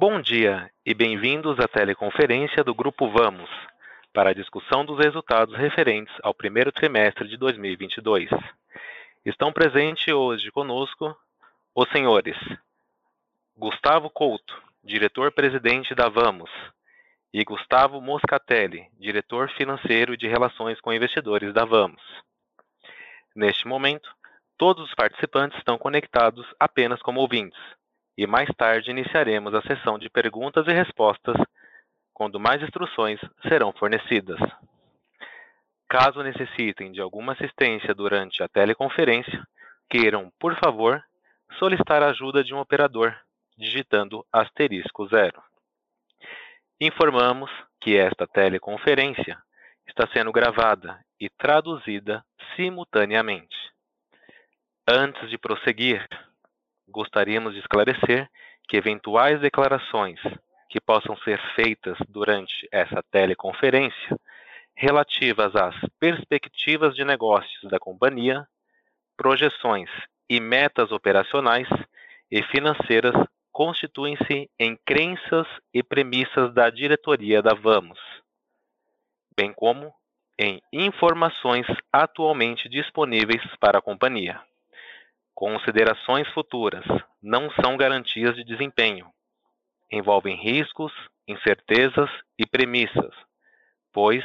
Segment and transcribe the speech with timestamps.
[0.00, 3.50] Bom dia e bem-vindos à teleconferência do Grupo Vamos
[4.12, 8.30] para a discussão dos resultados referentes ao primeiro trimestre de 2022.
[9.26, 11.16] Estão presentes hoje conosco
[11.74, 12.36] os senhores
[13.56, 16.50] Gustavo Couto, diretor-presidente da Vamos,
[17.34, 22.00] e Gustavo Moscatelli, diretor financeiro de Relações com Investidores da Vamos.
[23.34, 24.08] Neste momento,
[24.56, 27.58] todos os participantes estão conectados apenas como ouvintes
[28.18, 31.36] e mais tarde iniciaremos a sessão de perguntas e respostas,
[32.12, 34.40] quando mais instruções serão fornecidas.
[35.88, 39.40] Caso necessitem de alguma assistência durante a teleconferência,
[39.88, 41.00] queiram, por favor,
[41.60, 43.16] solicitar a ajuda de um operador,
[43.56, 45.40] digitando asterisco zero.
[46.80, 49.38] Informamos que esta teleconferência
[49.86, 52.24] está sendo gravada e traduzida
[52.56, 53.56] simultaneamente.
[54.88, 56.04] Antes de prosseguir,
[56.88, 58.28] gostaríamos de esclarecer
[58.68, 60.20] que eventuais declarações
[60.68, 64.18] que possam ser feitas durante essa teleconferência
[64.76, 68.46] relativas às perspectivas de negócios da companhia,
[69.16, 69.90] projeções
[70.28, 71.68] e metas operacionais
[72.30, 73.14] e financeiras
[73.50, 77.98] constituem-se em crenças e premissas da diretoria da Vamos,
[79.36, 79.92] bem como
[80.38, 84.40] em informações atualmente disponíveis para a companhia.
[85.38, 86.84] Considerações futuras
[87.22, 89.06] não são garantias de desempenho.
[89.88, 90.92] Envolvem riscos,
[91.28, 93.14] incertezas e premissas,
[93.92, 94.24] pois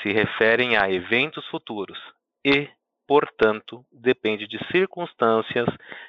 [0.00, 1.98] se referem a eventos futuros
[2.44, 2.70] e,
[3.08, 5.66] portanto, depende de circunstâncias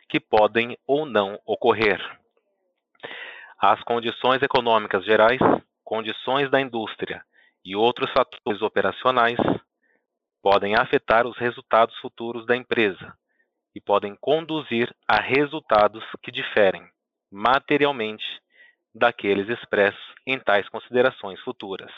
[0.07, 1.99] que podem ou não ocorrer.
[3.59, 5.39] As condições econômicas gerais,
[5.83, 7.25] condições da indústria
[7.65, 9.39] e outros fatores operacionais
[10.43, 13.17] podem afetar os resultados futuros da empresa
[13.75, 16.87] e podem conduzir a resultados que diferem
[17.31, 18.23] materialmente
[18.93, 21.91] daqueles expressos em tais considerações futuras.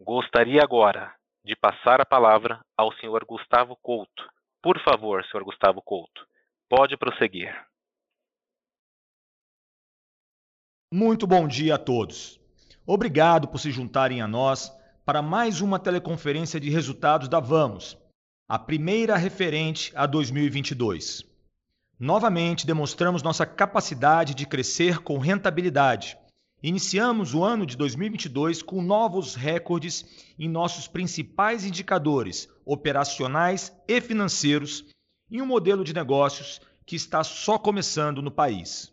[0.00, 3.24] Gostaria agora de passar a palavra ao Sr.
[3.26, 4.28] Gustavo Couto.
[4.60, 5.44] Por favor, Sr.
[5.44, 6.26] Gustavo Couto,
[6.68, 7.54] pode prosseguir.
[10.92, 12.40] Muito bom dia a todos.
[12.86, 14.70] Obrigado por se juntarem a nós
[15.04, 17.96] para mais uma teleconferência de resultados da Vamos,
[18.48, 21.24] a primeira referente a 2022.
[21.98, 26.18] Novamente demonstramos nossa capacidade de crescer com rentabilidade.
[26.62, 30.04] Iniciamos o ano de 2022 com novos recordes
[30.38, 34.84] em nossos principais indicadores operacionais e financeiros
[35.30, 38.92] em um modelo de negócios que está só começando no país.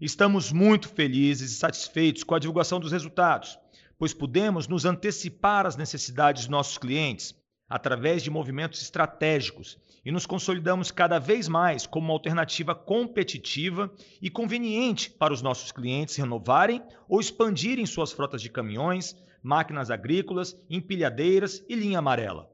[0.00, 3.58] Estamos muito felizes e satisfeitos com a divulgação dos resultados,
[3.98, 7.34] pois pudemos nos antecipar às necessidades de nossos clientes
[7.70, 14.28] através de movimentos estratégicos e nos consolidamos cada vez mais como uma alternativa competitiva e
[14.28, 21.64] conveniente para os nossos clientes renovarem ou expandirem suas frotas de caminhões, máquinas agrícolas, empilhadeiras
[21.68, 22.50] e linha amarela.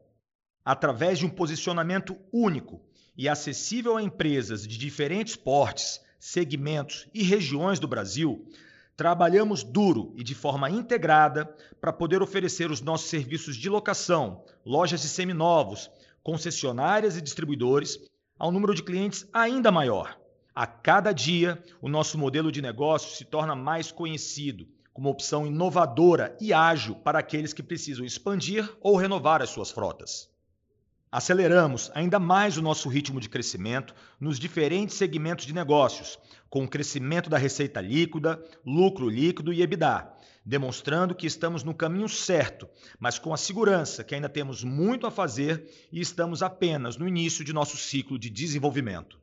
[0.63, 2.83] Através de um posicionamento único
[3.17, 8.47] e acessível a empresas de diferentes portes, segmentos e regiões do Brasil,
[8.97, 15.03] Trabalhamos duro e de forma integrada para poder oferecer os nossos serviços de locação, lojas
[15.03, 15.91] de seminovos,
[16.23, 18.01] concessionárias e distribuidores
[18.39, 20.19] a um número de clientes ainda maior.
[20.55, 26.35] A cada dia, o nosso modelo de negócio se torna mais conhecido como opção inovadora
[26.41, 30.31] e ágil para aqueles que precisam expandir ou renovar as suas frotas.
[31.13, 36.19] Aceleramos ainda mais o nosso ritmo de crescimento nos diferentes segmentos de negócios,
[36.57, 40.11] com o crescimento da receita líquida, lucro líquido e EBITDA,
[40.43, 42.67] demonstrando que estamos no caminho certo,
[42.99, 47.45] mas com a segurança que ainda temos muito a fazer e estamos apenas no início
[47.45, 49.21] de nosso ciclo de desenvolvimento.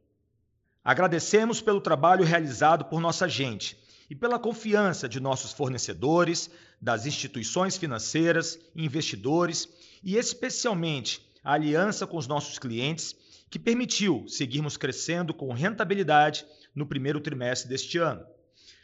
[0.86, 7.78] Agradecemos pelo trabalho realizado por nossa gente e pela confiança de nossos fornecedores, das instituições
[7.78, 9.68] financeiras, investidores
[10.04, 13.16] e especialmente a aliança com os nossos clientes,
[13.50, 18.26] que permitiu seguirmos crescendo com rentabilidade no primeiro trimestre deste ano.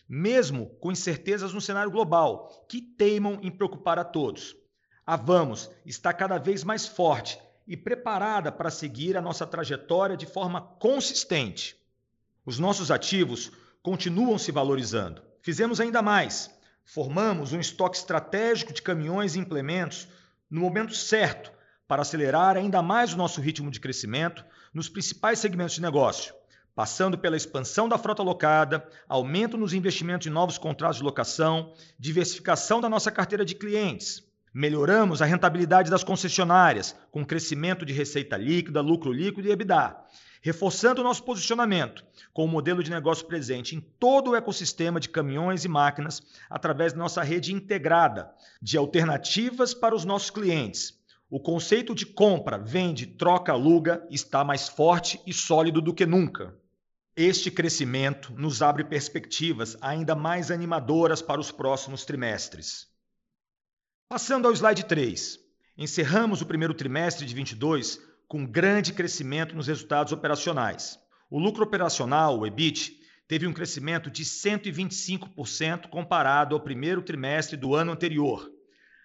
[0.08, 4.56] Mesmo com incertezas no cenário global, que teimam em preocupar a todos.
[5.06, 10.26] A Vamos está cada vez mais forte e preparada para seguir a nossa trajetória de
[10.26, 11.78] forma consistente.
[12.46, 13.52] Os nossos ativos
[13.84, 15.22] continuam se valorizando.
[15.42, 16.50] Fizemos ainda mais.
[16.84, 20.08] Formamos um estoque estratégico de caminhões e implementos
[20.50, 21.52] no momento certo
[21.88, 24.44] para acelerar ainda mais o nosso ritmo de crescimento
[24.74, 26.34] nos principais segmentos de negócio,
[26.80, 32.80] passando pela expansão da frota locada, aumento nos investimentos em novos contratos de locação, diversificação
[32.80, 34.24] da nossa carteira de clientes.
[34.54, 39.94] Melhoramos a rentabilidade das concessionárias, com crescimento de receita líquida, lucro líquido e EBITDA.
[40.42, 45.66] reforçando nosso posicionamento com o modelo de negócio presente em todo o ecossistema de caminhões
[45.66, 48.32] e máquinas através da nossa rede integrada
[48.62, 50.98] de alternativas para os nossos clientes.
[51.30, 56.58] O conceito de compra, vende, troca, aluga está mais forte e sólido do que nunca.
[57.22, 62.88] Este crescimento nos abre perspectivas ainda mais animadoras para os próximos trimestres.
[64.08, 65.38] Passando ao slide 3.
[65.78, 70.98] Encerramos o primeiro trimestre de 22 com grande crescimento nos resultados operacionais.
[71.30, 77.76] O lucro operacional, o EBIT, teve um crescimento de 125% comparado ao primeiro trimestre do
[77.76, 78.50] ano anterior.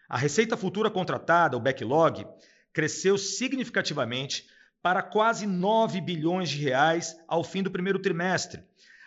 [0.08, 2.24] A receita futura contratada, o backlog,
[2.72, 4.46] cresceu significativamente
[4.84, 8.62] para quase 9 bilhões de reais ao fim do primeiro trimestre,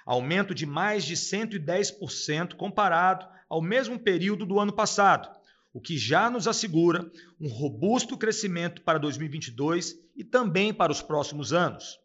[0.08, 5.30] aumento de mais de 110% comparado ao mesmo período do ano passado
[5.72, 7.08] o que já nos assegura
[7.40, 12.00] um robusto crescimento para 2022 e também para os próximos anos.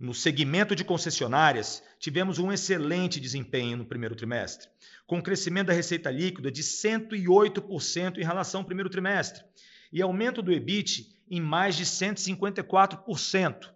[0.00, 4.66] No segmento de concessionárias, tivemos um excelente desempenho no primeiro trimestre,
[5.06, 9.44] com crescimento da receita líquida de 108% em relação ao primeiro trimestre
[9.92, 13.74] e aumento do EBIT em mais de 154%,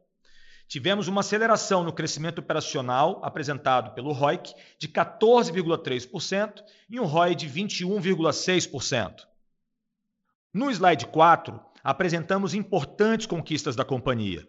[0.69, 7.49] Tivemos uma aceleração no crescimento operacional apresentado pelo ROIC de 14,3% e um ROI de
[7.49, 9.27] 21,6%.
[10.53, 14.47] No slide 4, apresentamos importantes conquistas da companhia.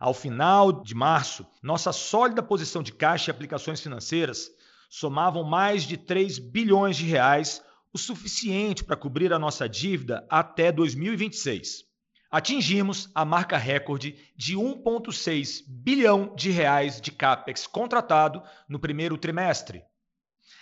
[0.00, 4.50] Ao final de março, nossa sólida posição de caixa e aplicações financeiras
[4.88, 7.62] somavam mais de 3 bilhões de reais,
[7.92, 11.89] o suficiente para cobrir a nossa dívida até 2026
[12.30, 19.82] atingimos a marca recorde de 1,6 bilhão de reais de capex contratado no primeiro trimestre,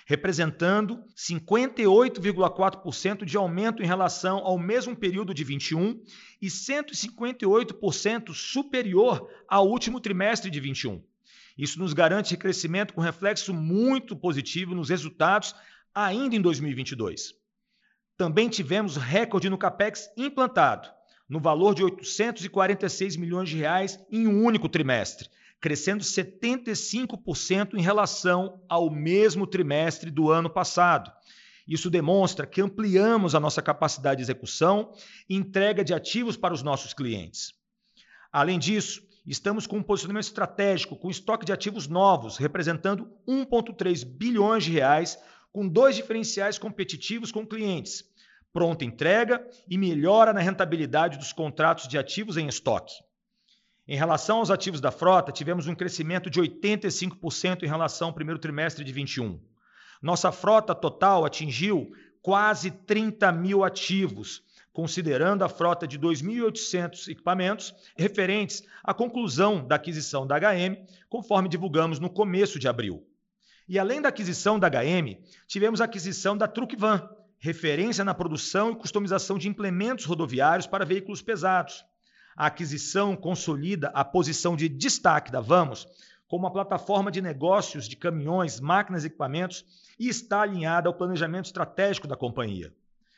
[0.07, 6.03] representando 58,4% de aumento em relação ao mesmo período de 21
[6.41, 11.05] e 158% superior ao último trimestre de 21.
[11.59, 15.55] Isso nos garante crescimento com reflexo muito positivo nos resultados
[15.95, 17.35] ainda em 2022.
[18.17, 20.89] Também tivemos recorde no capex implantado,
[21.29, 25.29] no valor de 846 milhões de reais em um único trimestre,
[25.61, 31.13] crescendo 75% em relação ao mesmo trimestre do ano passado.
[31.67, 34.93] Isso demonstra que ampliamos a nossa capacidade de execução
[35.29, 37.53] e entrega de ativos para os nossos clientes.
[38.33, 44.65] Além disso, estamos com um posicionamento estratégico com estoque de ativos novos, representando 1,3 bilhões
[44.65, 45.19] de reais,
[45.53, 48.08] com dois diferenciais competitivos com clientes
[48.53, 52.95] pronta entrega e melhora na rentabilidade dos contratos de ativos em estoque.
[53.87, 58.39] Em relação aos ativos da frota, tivemos um crescimento de 85% em relação ao primeiro
[58.39, 59.41] trimestre de 21.
[60.03, 61.91] Nossa frota total atingiu
[62.21, 64.43] quase 30 mil ativos,
[64.73, 70.77] considerando a frota de 2.800 equipamentos referentes à conclusão da aquisição da HM,
[71.09, 73.05] conforme divulgamos no começo de abril.
[73.67, 77.09] E além da aquisição da HM, tivemos a aquisição da Truckvan,
[77.39, 81.85] referência na produção e customização de implementos rodoviários para veículos pesados.
[82.37, 85.87] A aquisição consolida a posição de destaque da Vamos
[86.27, 89.65] como uma plataforma de negócios de caminhões, máquinas e equipamentos
[89.99, 92.73] e está alinhada ao planejamento estratégico da companhia.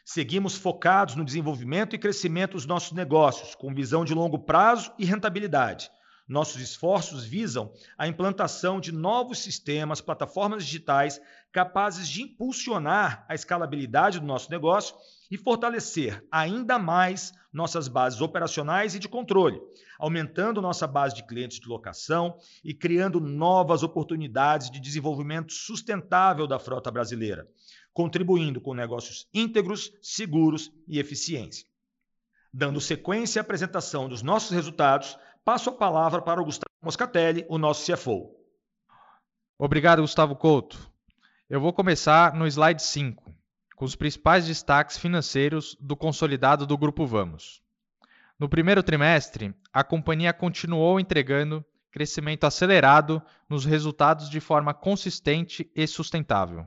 [0.04, 5.04] Seguimos focados no desenvolvimento e crescimento dos nossos negócios, com visão de longo prazo e
[5.04, 5.90] rentabilidade
[6.30, 14.20] nossos esforços visam a implantação de novos sistemas, plataformas digitais capazes de impulsionar a escalabilidade
[14.20, 14.94] do nosso negócio
[15.28, 19.60] e fortalecer ainda mais nossas bases operacionais e de controle,
[19.98, 26.60] aumentando nossa base de clientes de locação e criando novas oportunidades de desenvolvimento sustentável da
[26.60, 27.44] frota brasileira,
[27.92, 31.66] contribuindo com negócios íntegros, seguros e eficiência.
[32.52, 37.58] Dando sequência à apresentação dos nossos resultados, passo a palavra para o Gustavo Moscatelli, o
[37.58, 38.34] nosso CFO.
[39.58, 40.90] Obrigado, Gustavo Couto.
[41.48, 43.34] Eu vou começar no slide 5,
[43.76, 47.62] com os principais destaques financeiros do consolidado do Grupo Vamos.
[48.38, 55.86] No primeiro trimestre, a companhia continuou entregando crescimento acelerado nos resultados de forma consistente e
[55.86, 56.66] sustentável.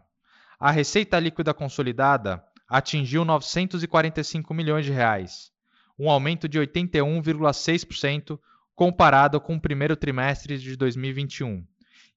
[0.59, 5.51] A receita líquida consolidada atingiu 945 milhões de reais,
[5.97, 8.39] um aumento de 81,6%
[8.75, 11.65] comparado com o primeiro trimestre de 2021,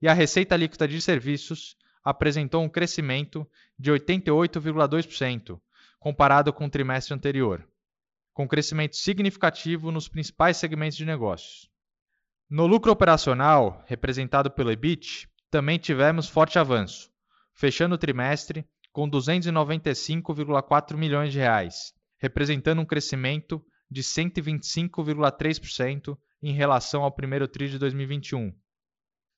[0.01, 3.49] e a receita líquida de serviços apresentou um crescimento
[3.79, 5.61] de 88,2%
[5.99, 7.67] comparado com o trimestre anterior,
[8.33, 11.69] com crescimento significativo nos principais segmentos de negócios.
[12.49, 17.11] No lucro operacional, representado pelo EBIT, também tivemos forte avanço,
[17.55, 23.61] fechando o trimestre com 295,4 milhões de reais, representando um crescimento
[23.91, 28.53] de 125,3% em relação ao primeiro TRI de 2021,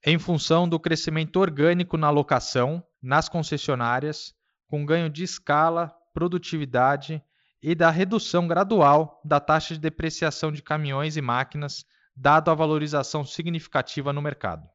[0.04, 4.34] em função do crescimento orgânico na locação nas concessionárias,
[4.68, 7.22] com ganho de escala, produtividade
[7.62, 13.24] e da redução gradual da taxa de depreciação de caminhões e máquinas, dado a valorização
[13.24, 14.68] significativa no mercado.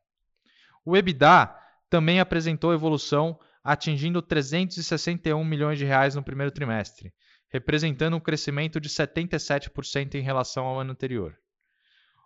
[0.85, 1.53] O EBITDA
[1.89, 7.13] também apresentou evolução, atingindo 361 milhões de reais no primeiro trimestre,
[7.49, 11.37] representando um crescimento de 77% em relação ao ano anterior.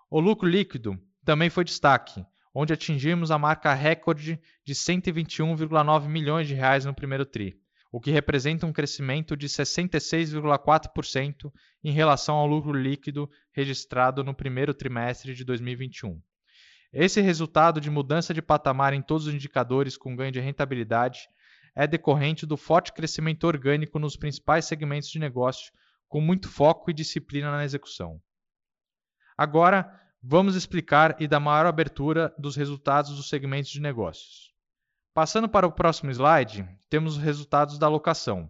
[0.10, 6.54] O lucro líquido também foi destaque, onde atingimos a marca recorde de 121,9 milhões de
[6.54, 7.60] reais no primeiro tri,
[7.92, 11.52] o que representa um crescimento de 66,4%
[11.84, 16.22] em relação ao lucro líquido registrado no primeiro trimestre de 2021.
[16.94, 21.28] Esse resultado de mudança de patamar em todos os indicadores com ganho de rentabilidade
[21.76, 25.70] é decorrente do forte crescimento orgânico nos principais segmentos de negócio,
[26.08, 28.22] com muito foco e disciplina na execução.
[29.38, 34.52] Agora, vamos explicar e dar maior abertura dos resultados dos segmentos de negócios.
[35.14, 38.50] Passando para o próximo slide, temos os resultados da alocação.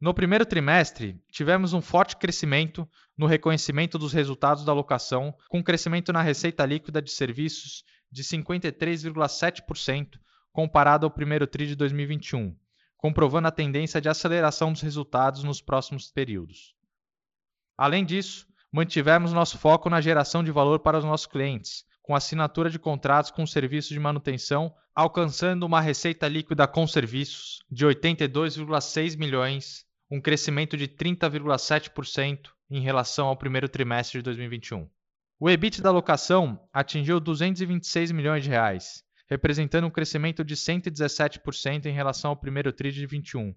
[0.00, 6.12] No primeiro trimestre, tivemos um forte crescimento no reconhecimento dos resultados da alocação, com crescimento
[6.12, 10.18] na receita líquida de serviços de 53,7%
[10.52, 12.56] comparado ao primeiro TRI de 2021,
[12.96, 16.74] comprovando a tendência de aceleração dos resultados nos próximos períodos.
[17.76, 22.68] Além disso, mantivemos nosso foco na geração de valor para os nossos clientes, com assinatura
[22.68, 29.84] de contratos com serviços de manutenção, alcançando uma receita líquida com serviços de 82,6 milhões,
[30.10, 34.90] um crescimento de 30,7% em relação ao primeiro trimestre de 2021.
[35.38, 41.92] O EBIT da locação atingiu 226 milhões de reais, representando um crescimento de 117% em
[41.92, 43.54] relação ao primeiro TRI de 21,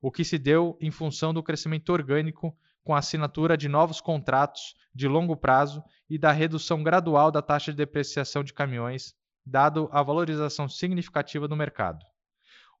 [0.00, 4.74] o que se deu em função do crescimento orgânico com a assinatura de novos contratos
[4.94, 10.02] de longo prazo e da redução gradual da taxa de depreciação de caminhões, dado a
[10.02, 12.04] valorização significativa do mercado.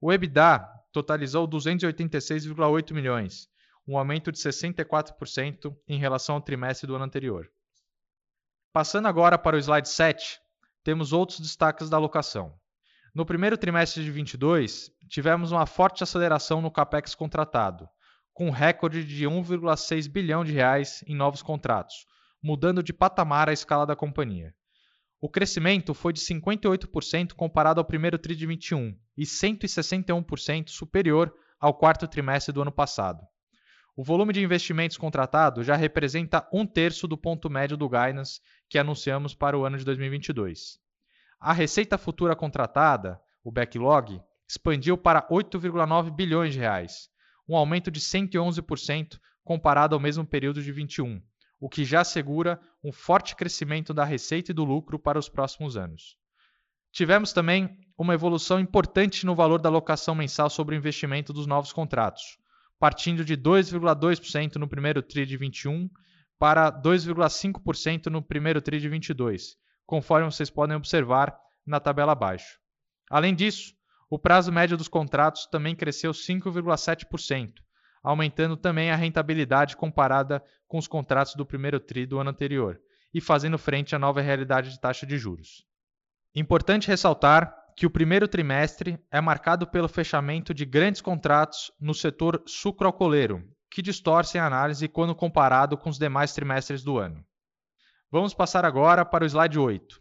[0.00, 3.48] O EBITDA totalizou 286,8 milhões,
[3.86, 7.50] um aumento de 64% em relação ao trimestre do ano anterior.
[8.72, 10.40] Passando agora para o slide 7,
[10.82, 12.54] temos outros destaques da alocação.
[13.14, 17.88] No primeiro trimestre de 22, tivemos uma forte aceleração no capex contratado,
[18.32, 22.06] com um recorde de 1,6 bilhão de reais em novos contratos,
[22.42, 24.54] mudando de patamar a escala da companhia.
[25.20, 31.74] O crescimento foi de 58% comparado ao primeiro tri de 21 e 161% superior ao
[31.74, 33.20] quarto trimestre do ano passado.
[33.94, 38.78] O volume de investimentos contratado já representa um terço do ponto médio do guidance que
[38.78, 40.78] anunciamos para o ano de 2022.
[41.38, 44.18] A receita futura contratada, o backlog,
[44.48, 47.09] expandiu para 8,9 bilhões de reais,
[47.50, 51.20] um aumento de 111% comparado ao mesmo período de 21,
[51.58, 55.76] o que já assegura um forte crescimento da receita e do lucro para os próximos
[55.76, 56.16] anos.
[56.92, 61.72] Tivemos também uma evolução importante no valor da alocação mensal sobre o investimento dos novos
[61.72, 62.38] contratos,
[62.78, 65.90] partindo de 2,2% no primeiro TRI de 21
[66.38, 72.60] para 2,5% no primeiro TRI de 22, conforme vocês podem observar na tabela abaixo.
[73.10, 73.74] Além disso,
[74.10, 77.52] o prazo médio dos contratos também cresceu 5,7%,
[78.02, 82.80] aumentando também a rentabilidade comparada com os contratos do primeiro TRI do ano anterior
[83.14, 85.64] e fazendo frente à nova realidade de taxa de juros.
[86.34, 92.42] Importante ressaltar que o primeiro trimestre é marcado pelo fechamento de grandes contratos no setor
[92.46, 97.24] sucroalcooleiro, que distorcem a análise quando comparado com os demais trimestres do ano.
[98.10, 100.00] Vamos passar agora para o slide 8.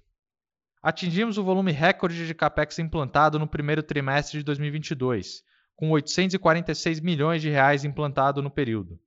[0.82, 5.44] Atingimos o volume recorde de capex implantado no primeiro trimestre de 2022,
[5.76, 8.98] com 846 milhões de reais implantado no período,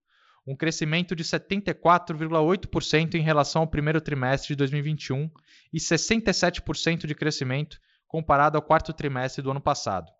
[0.46, 5.30] um crescimento de 74,8% em relação ao primeiro trimestre de 2021
[5.72, 10.12] e 67% de crescimento comparado ao quarto trimestre do ano passado.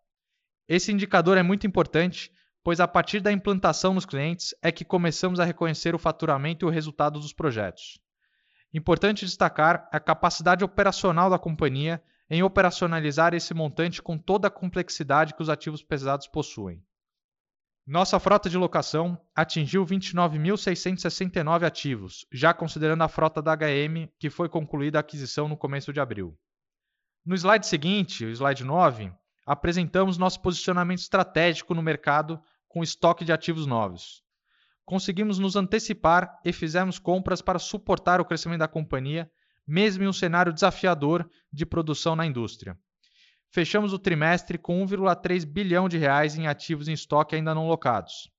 [0.67, 2.33] Esse indicador é muito importante,
[2.65, 6.67] pois a partir da implantação nos clientes é que começamos a reconhecer o faturamento e
[6.67, 8.01] o resultado dos projetos.
[8.75, 15.35] Importante destacar a capacidade operacional da companhia em operacionalizar esse montante com toda a complexidade
[15.35, 16.83] que os ativos pesados possuem.
[17.87, 24.49] Nossa frota de locação atingiu 29.669 ativos, já considerando a frota da HM, que foi
[24.49, 26.39] concluída a aquisição no começo de abril.
[27.27, 29.13] No slide seguinte, o slide 9,
[29.45, 34.22] apresentamos nosso posicionamento estratégico no mercado com estoque de ativos novos.
[34.93, 39.27] Conseguimos nos antecipar e fizemos compras para suportar o crescimento da companhia,
[39.67, 42.79] mesmo em um cenário desafiador de produção na indústria.
[43.51, 48.31] Fechamos o trimestre com 1,3 bilhão de reais em ativos em estoque ainda não locados.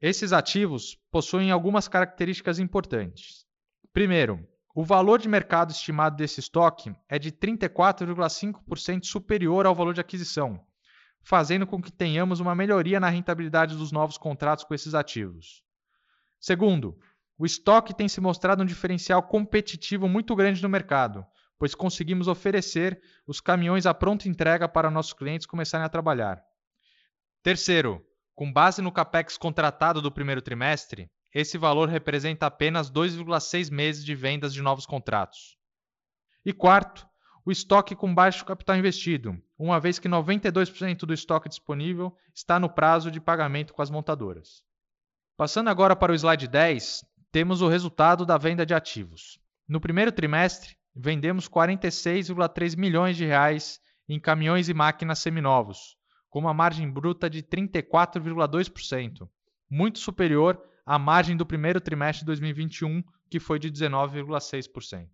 [0.00, 3.44] Esses ativos possuem algumas características importantes.
[3.92, 10.00] Primeiro, O valor de mercado estimado desse estoque é de 34,5% superior ao valor de
[10.00, 10.58] aquisição,
[11.22, 15.65] fazendo com que tenhamos uma melhoria na rentabilidade dos novos contratos com esses ativos.
[16.38, 16.98] Segundo,
[17.38, 21.26] o estoque tem se mostrado um diferencial competitivo muito grande no mercado,
[21.58, 26.42] pois conseguimos oferecer os caminhões à pronta entrega para nossos clientes começarem a trabalhar.
[27.42, 34.04] Terceiro, com base no capex contratado do primeiro trimestre, esse valor representa apenas 2,6 meses
[34.04, 35.56] de vendas de novos contratos.
[36.44, 37.06] E quarto,
[37.44, 42.68] o estoque com baixo capital investido, uma vez que 92% do estoque disponível está no
[42.68, 44.65] prazo de pagamento com as montadoras.
[45.36, 49.38] Passando agora para o slide 10, temos o resultado da venda de ativos.
[49.68, 53.78] No primeiro trimestre, vendemos 46,3 milhões de reais
[54.08, 55.94] em caminhões e máquinas seminovos,
[56.30, 59.28] com uma margem bruta de 34,2%,
[59.68, 65.06] muito superior à margem do primeiro trimestre de 2021, que foi de 19,6%.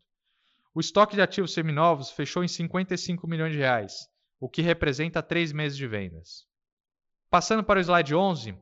[0.72, 5.52] O estoque de ativos seminovos fechou em 55 milhões de reais, o que representa três
[5.52, 6.46] meses de vendas.
[7.28, 8.56] Passando para o slide 11,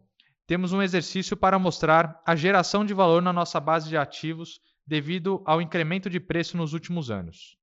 [0.50, 5.40] temos um exercício para mostrar a geração de valor na nossa base de ativos devido
[5.46, 7.56] ao incremento de preço nos últimos anos.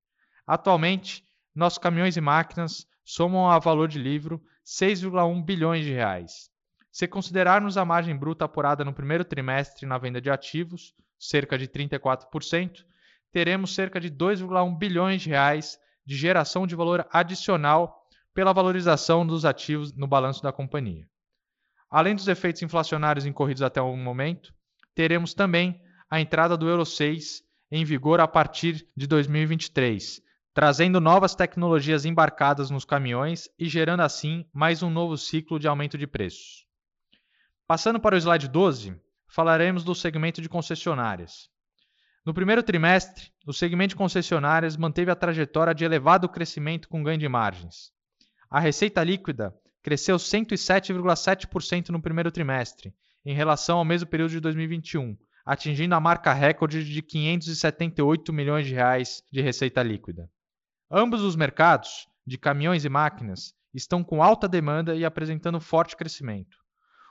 [0.46, 1.22] Atualmente,
[1.54, 6.48] nossos caminhões e máquinas somam a valor de livro 6,1 bilhões de reais.
[6.90, 11.68] Se considerarmos a margem bruta apurada no primeiro trimestre na venda de ativos, cerca de
[11.68, 12.86] 34%,
[13.30, 19.44] teremos cerca de 2,1 bilhões de reais de geração de valor adicional pela valorização dos
[19.44, 21.06] ativos no balanço da companhia.
[21.90, 24.52] Além dos efeitos inflacionários incorridos até o momento,
[24.94, 25.80] teremos também
[26.10, 30.20] a entrada do Euro 6 em vigor a partir de 2023,
[30.52, 35.96] trazendo novas tecnologias embarcadas nos caminhões e gerando assim mais um novo ciclo de aumento
[35.96, 36.66] de preços.
[37.66, 41.50] Passando para o slide 12, falaremos do segmento de concessionárias.
[42.24, 47.18] No primeiro trimestre, o segmento de concessionárias manteve a trajetória de elevado crescimento com ganho
[47.18, 47.92] de margens.
[48.50, 49.54] A receita líquida
[49.88, 52.92] cresceu 107,7% no primeiro trimestre,
[53.24, 58.74] em relação ao mesmo período de 2021, atingindo a marca recorde de 578 milhões de
[58.74, 60.30] reais de receita líquida.
[60.90, 66.58] Ambos os mercados, de caminhões e máquinas, estão com alta demanda e apresentando forte crescimento.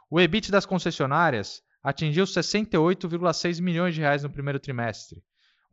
[0.08, 5.24] O EBIT das concessionárias atingiu 68,6 milhões de reais no primeiro trimestre,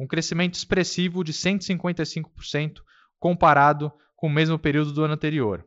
[0.01, 2.77] um crescimento expressivo de 155%
[3.21, 5.67] comparado com o mesmo período do ano anterior.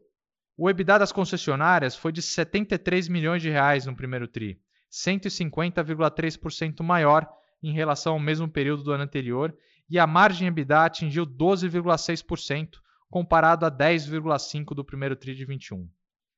[0.60, 4.60] O EBITDA das concessionárias foi de 73 milhões de reais no primeiro tri,
[4.92, 7.30] 150,3% maior
[7.62, 9.56] em relação ao mesmo período do ano anterior,
[9.88, 15.88] e a margem EBITDA atingiu 12,6%, comparado a 10,5% do primeiro tri de 21.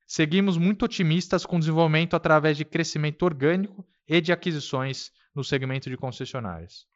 [0.06, 5.88] Seguimos muito otimistas com o desenvolvimento através de crescimento orgânico e de aquisições no segmento
[5.88, 6.86] de concessionárias.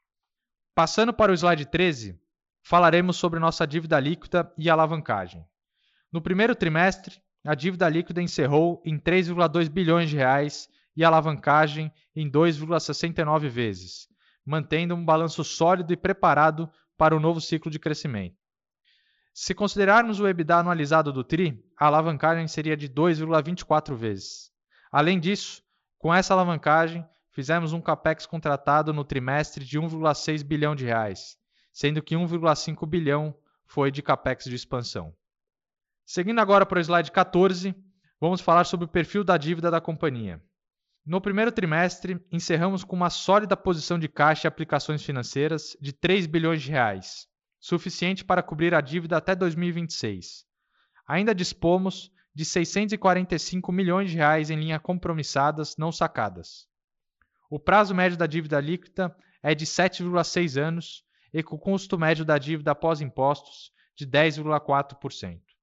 [0.74, 2.20] Passando para o slide 13,
[2.62, 5.42] falaremos sobre nossa dívida líquida e alavancagem.
[6.14, 11.92] No primeiro trimestre, a dívida líquida encerrou em 3,2 bilhões de reais e a alavancagem
[12.14, 14.06] em 2,69 vezes,
[14.46, 18.36] mantendo um balanço sólido e preparado para o novo ciclo de crescimento.
[19.34, 24.52] Se considerarmos o EBITDA anualizado do TRI, a alavancagem seria de 2,24 vezes.
[24.92, 25.64] Além disso,
[25.98, 31.36] com essa alavancagem, fizemos um capex contratado no trimestre de 1,6 bilhão de reais,
[31.72, 33.34] sendo que 1,5 bilhão
[33.66, 35.12] foi de capex de expansão.
[36.06, 37.74] Seguindo agora para o slide 14,
[38.20, 40.42] vamos falar sobre o perfil da dívida da companhia.
[41.04, 46.26] No primeiro trimestre, encerramos com uma sólida posição de caixa e aplicações financeiras de 3
[46.26, 47.26] bilhões de reais,
[47.58, 50.44] suficiente para cobrir a dívida até 2026.
[51.06, 56.66] Ainda dispomos de 645 milhões de reais em linhas compromissadas não sacadas.
[57.48, 62.24] O prazo médio da dívida líquida é de 7,6 anos e com o custo médio
[62.24, 65.53] da dívida após impostos de 10,4%.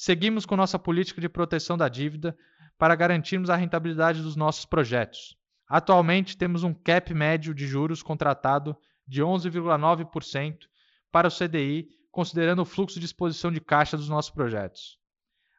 [0.00, 2.38] Seguimos com nossa política de proteção da dívida
[2.78, 5.36] para garantirmos a rentabilidade dos nossos projetos.
[5.68, 10.68] Atualmente temos um cap médio de juros contratado de 11,9%
[11.10, 14.96] para o CDI, considerando o fluxo de exposição de caixa dos nossos projetos.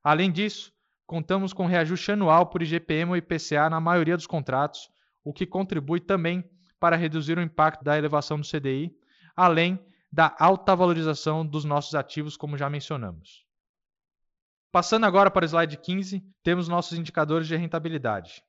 [0.01, 0.71] Além disso,
[1.05, 4.89] contamos com reajuste anual por IGPM ou IPCA na maioria dos contratos,
[5.21, 6.49] o que contribui também
[6.79, 8.95] para reduzir o impacto da elevação do CDI,
[9.35, 9.77] além
[10.09, 13.48] da alta valorização dos nossos ativos, como já mencionamos.
[14.71, 18.43] Passando agora para o slide 15, temos nossos indicadores de rentabilidade.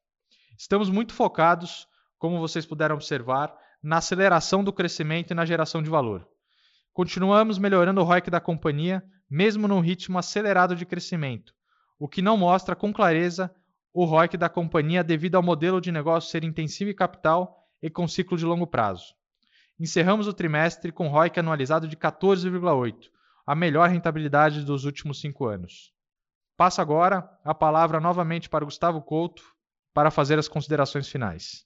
[0.59, 5.89] Estamos muito focados, como vocês puderam observar, na aceleração do crescimento e na geração de
[5.89, 6.29] valor.
[6.93, 11.55] Continuamos melhorando o ROIC da companhia, mesmo num ritmo acelerado de crescimento,
[11.99, 13.51] o que não mostra com clareza
[13.91, 18.07] o ROIC da companhia devido ao modelo de negócio ser intensivo em capital e com
[18.07, 19.15] ciclo de longo prazo.
[19.79, 23.09] encerramos o trimestre com ROIC anualizado de 14,8,
[23.47, 25.99] a melhor rentabilidade dos últimos cinco anos.
[26.61, 29.43] Passo agora a palavra novamente para Gustavo Couto
[29.95, 31.65] para fazer as considerações finais.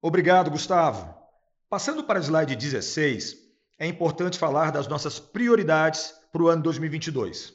[0.00, 1.12] Obrigado, Gustavo.
[1.68, 3.36] Passando para o slide 16,
[3.76, 7.52] é importante falar das nossas prioridades para o ano 2022.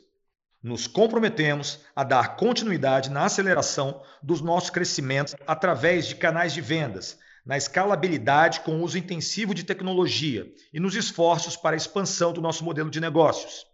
[0.62, 7.18] Nos comprometemos a dar continuidade na aceleração dos nossos crescimentos através de canais de vendas,
[7.46, 12.42] na escalabilidade com o uso intensivo de tecnologia e nos esforços para a expansão do
[12.42, 13.66] nosso modelo de negócios.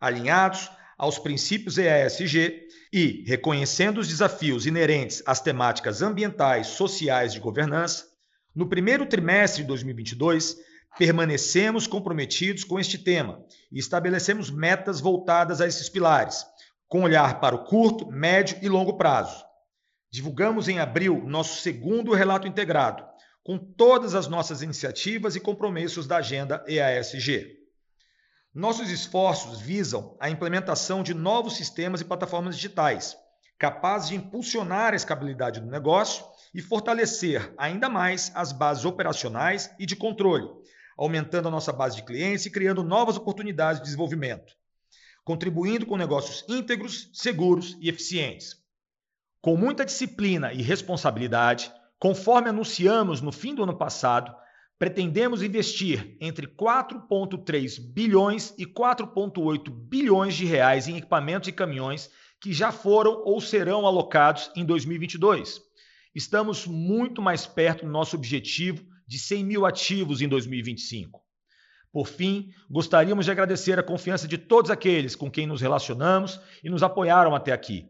[0.00, 7.40] Alinhados aos princípios ESG e reconhecendo os desafios inerentes às temáticas ambientais, sociais e de
[7.40, 8.06] governança,
[8.54, 10.56] no primeiro trimestre de 2022,
[10.96, 16.46] permanecemos comprometidos com este tema e estabelecemos metas voltadas a esses pilares,
[16.86, 19.44] com olhar para o curto, médio e longo prazo.
[20.12, 23.04] Divulgamos em abril nosso segundo relato integrado,
[23.42, 27.63] com todas as nossas iniciativas e compromissos da agenda EASG.
[28.54, 33.16] Nossos esforços visam a implementação de novos sistemas e plataformas digitais,
[33.58, 39.84] capazes de impulsionar a escalabilidade do negócio e fortalecer ainda mais as bases operacionais e
[39.84, 40.48] de controle,
[40.96, 44.54] aumentando a nossa base de clientes e criando novas oportunidades de desenvolvimento,
[45.24, 48.62] contribuindo com negócios íntegros, seguros e eficientes.
[49.40, 54.32] Com muita disciplina e responsabilidade, conforme anunciamos no fim do ano passado,
[54.78, 62.10] pretendemos investir entre 4,3 bilhões e 4,8 bilhões de reais em equipamentos e caminhões
[62.40, 65.60] que já foram ou serão alocados em 2022.
[66.14, 71.22] Estamos muito mais perto do nosso objetivo de 100 mil ativos em 2025.
[71.92, 76.68] Por fim, gostaríamos de agradecer a confiança de todos aqueles com quem nos relacionamos e
[76.68, 77.88] nos apoiaram até aqui.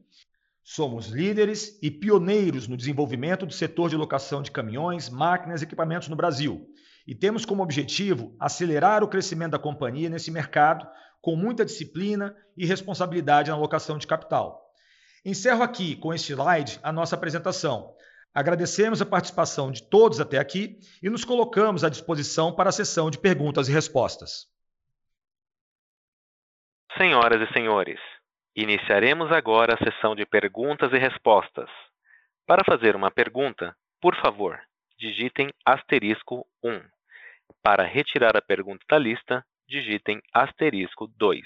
[0.66, 6.08] Somos líderes e pioneiros no desenvolvimento do setor de locação de caminhões, máquinas e equipamentos
[6.08, 6.66] no Brasil.
[7.06, 10.88] E temos como objetivo acelerar o crescimento da companhia nesse mercado
[11.20, 14.72] com muita disciplina e responsabilidade na alocação de capital.
[15.22, 17.94] Encerro aqui com este slide a nossa apresentação.
[18.32, 23.10] Agradecemos a participação de todos até aqui e nos colocamos à disposição para a sessão
[23.10, 24.46] de perguntas e respostas.
[26.96, 28.00] Senhoras e senhores,
[28.56, 31.68] Iniciaremos agora a sessão de perguntas e respostas.
[32.46, 34.60] Para fazer uma pergunta, por favor,
[34.96, 36.80] digitem asterisco 1.
[37.60, 41.42] Para retirar a pergunta da lista, digitem asterisco 2.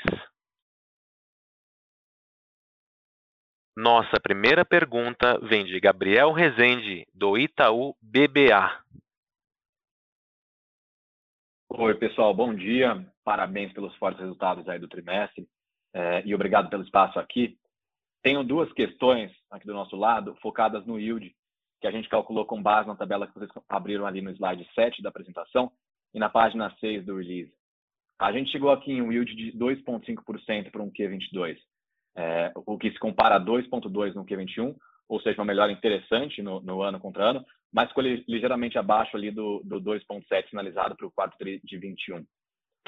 [3.74, 8.84] Nossa primeira pergunta vem de Gabriel Rezende, do Itaú BBA.
[11.70, 13.02] Oi, pessoal, bom dia.
[13.24, 15.48] Parabéns pelos fortes resultados aí do trimestre
[15.94, 17.58] é, e obrigado pelo espaço aqui.
[18.22, 21.34] Tenho duas questões aqui do nosso lado, focadas no yield,
[21.80, 25.02] que a gente calculou com base na tabela que vocês abriram ali no slide 7
[25.02, 25.70] da apresentação
[26.12, 27.52] e na página 6 do release.
[28.18, 31.56] A gente chegou aqui em um yield de 2,5% para um Q22,
[32.16, 34.74] é, o que se compara a 2,2% no Q21,
[35.08, 39.30] ou seja, uma melhora interessante no, no, ano contra ano, mas ficou ligeiramente abaixo ali
[39.30, 42.24] do, do 2,7% finalizado para o quarto de 21.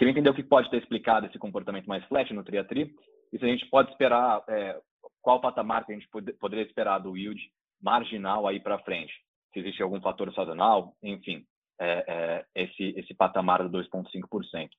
[0.01, 2.97] Queria entender o que pode ter explicado esse comportamento mais flat no Triatri
[3.31, 4.81] e se a gente pode esperar, é,
[5.21, 7.39] qual patamar que a gente pod poderia esperar do yield
[7.83, 9.13] marginal aí para frente.
[9.53, 11.45] Se existe algum fator sazonal, enfim,
[11.79, 14.71] é, é, esse, esse patamar do 2,5%.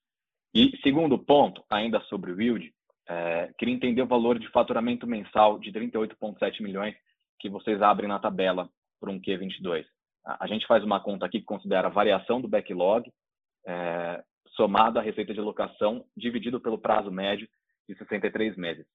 [0.56, 2.74] E segundo ponto, ainda sobre o yield,
[3.08, 6.96] é, queria entender o valor de faturamento mensal de 38,7 milhões
[7.40, 8.68] que vocês abrem na tabela
[9.00, 9.86] para um Q22.
[10.26, 13.08] A gente faz uma conta aqui que considera a variação do backlog,
[13.68, 14.24] é,
[14.56, 17.48] somado à receita de locação dividido pelo prazo médio
[17.88, 18.86] de 63 meses,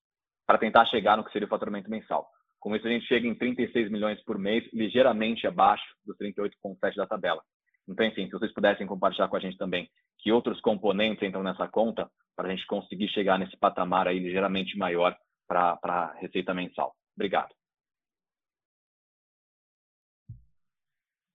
[0.46, 2.28] para tentar chegar no que seria o faturamento mensal.
[2.60, 7.06] Com isso, a gente chega em 36 milhões por mês, ligeiramente abaixo dos 38,7 da
[7.06, 7.42] tabela.
[7.88, 9.88] Então, enfim, se vocês pudessem compartilhar com a gente também
[10.18, 14.76] que outros componentes entram nessa conta, para a gente conseguir chegar nesse patamar aí ligeiramente
[14.76, 15.16] maior
[15.46, 16.94] para a receita mensal.
[17.14, 17.55] Obrigado.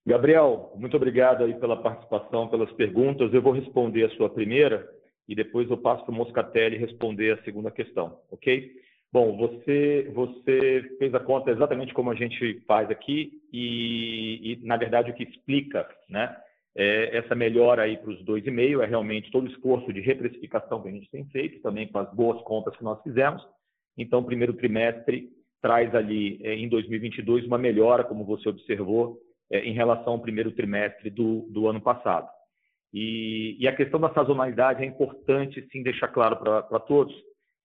[0.06, 3.34] Gabriel, muito obrigado aí pela participação, pelas perguntas.
[3.34, 4.90] Eu vou responder a sua primeira
[5.28, 8.72] e depois eu passo para o Moscatelli responder a segunda questão, ok?
[9.14, 14.78] Bom, você, você fez a conta exatamente como a gente faz aqui e, e na
[14.78, 16.36] verdade, o que explica né,
[16.76, 20.88] é essa melhora aí para os 2,5 é realmente todo o esforço de reprecificação que
[20.88, 23.46] a gente tem feito, também com as boas contas que nós fizemos.
[23.98, 25.30] Então, primeiro trimestre
[25.62, 29.20] traz ali, é, em 2022, uma melhora, como você observou,
[29.60, 32.30] em relação ao primeiro trimestre do, do ano passado.
[32.94, 37.14] E, e, a questão da sazonalidade é importante, sim, deixar claro para todos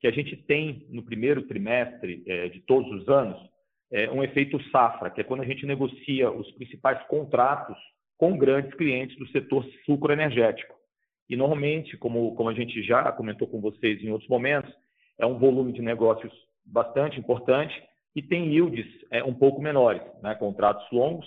[0.01, 3.39] que a gente tem no primeiro trimestre é, de todos os anos
[3.91, 7.77] é, um efeito safra, que é quando a gente negocia os principais contratos
[8.19, 10.75] com grandes clientes do setor sucroenergético.
[11.29, 14.73] E normalmente, como, como a gente já comentou com vocês em outros momentos,
[15.19, 16.33] é um volume de negócios
[16.65, 17.75] bastante importante
[18.15, 20.35] e tem yields é, um pouco menores, né?
[20.35, 21.27] contratos longos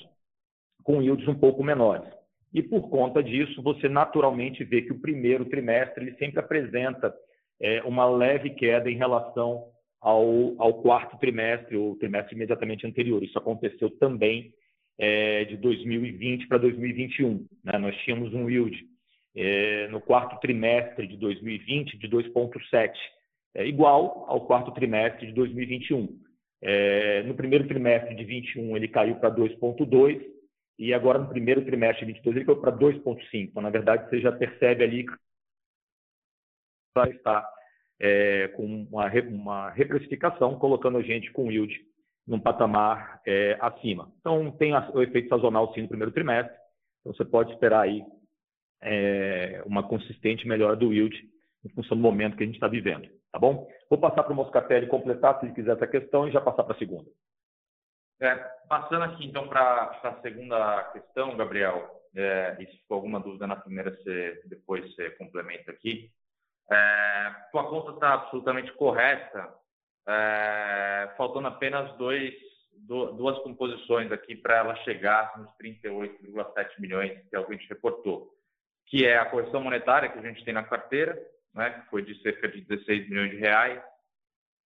[0.83, 2.07] com yields um pouco menores.
[2.53, 7.13] E por conta disso, você naturalmente vê que o primeiro trimestre ele sempre apresenta
[7.61, 9.65] é, uma leve queda em relação
[10.01, 13.23] ao, ao, quarto trimestre, ou trimestre imediatamente anterior.
[13.23, 14.51] Isso aconteceu também
[14.97, 17.45] é, de 2020 para 2021.
[17.63, 17.77] Né?
[17.77, 18.77] Nós tínhamos um yield
[19.35, 22.91] é, no quarto trimestre de 2020 de 2,7,
[23.55, 26.07] é, igual ao quarto trimestre de 2021.
[26.61, 30.38] É, no primeiro trimestre de 21 ele caiu para 2,2
[30.79, 33.19] e agora no primeiro trimestre de 22 ele caiu para 2,5.
[33.33, 35.13] Então, na verdade, você já percebe ali que
[37.11, 37.45] está
[37.99, 39.73] é, com uma, uma
[40.57, 41.77] colocando a gente com yield
[42.25, 44.09] num patamar é, acima.
[44.21, 46.55] Então, tem o efeito sazonal sim no primeiro trimestre.
[47.01, 48.01] Então, você pode esperar aí
[48.81, 51.13] é, uma consistente melhora do yield
[51.65, 53.09] em função do momento que a gente está vivendo.
[53.33, 53.67] Tá bom?
[53.89, 56.73] Vou passar para o Moscatelli completar, se ele quiser, essa questão e já passar para
[56.73, 57.09] a segunda.
[58.21, 58.35] É,
[58.67, 63.55] passando aqui então para a segunda questão, Gabriel, é, e se ficou alguma dúvida na
[63.55, 66.11] primeira, você, depois você complementa aqui.
[66.71, 69.53] É, tua conta está absolutamente correta,
[70.07, 72.33] é, faltando apenas dois,
[72.73, 78.33] do, duas composições aqui para ela chegar nos 38,7 milhões que a gente reportou,
[78.87, 81.17] que é a correção monetária que a gente tem na carteira,
[81.53, 83.81] né, que foi de cerca de 16 milhões de reais,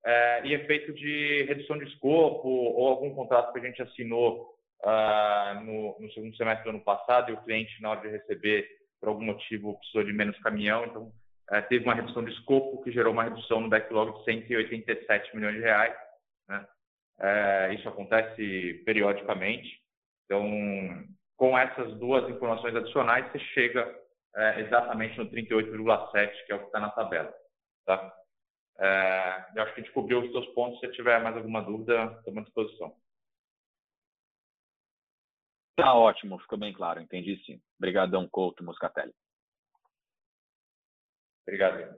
[0.05, 5.63] é, e efeito de redução de escopo ou algum contrato que a gente assinou uh,
[5.63, 8.67] no, no, segundo semestre do ano passado e o cliente, na hora de receber,
[8.99, 11.11] por algum motivo, precisou de menos caminhão, então
[11.51, 15.55] é, teve uma redução de escopo que gerou uma redução no backlog de 187 milhões
[15.55, 15.95] de reais.
[16.47, 16.67] Né?
[17.19, 19.81] É, isso acontece periodicamente.
[20.25, 20.43] Então,
[21.37, 23.93] com essas duas informações adicionais, você chega
[24.35, 27.33] é, exatamente no 38,7, que é o que está na tabela.
[27.85, 28.13] Tá?
[28.83, 30.77] É, eu acho que a gente cobriu os seus pontos.
[30.81, 32.93] Se tiver mais alguma dúvida, estou à disposição.
[35.77, 37.61] Tá ótimo, ficou bem claro, entendi sim.
[37.79, 39.13] Obrigadão, Couto Moscatelli.
[41.47, 41.97] Obrigado.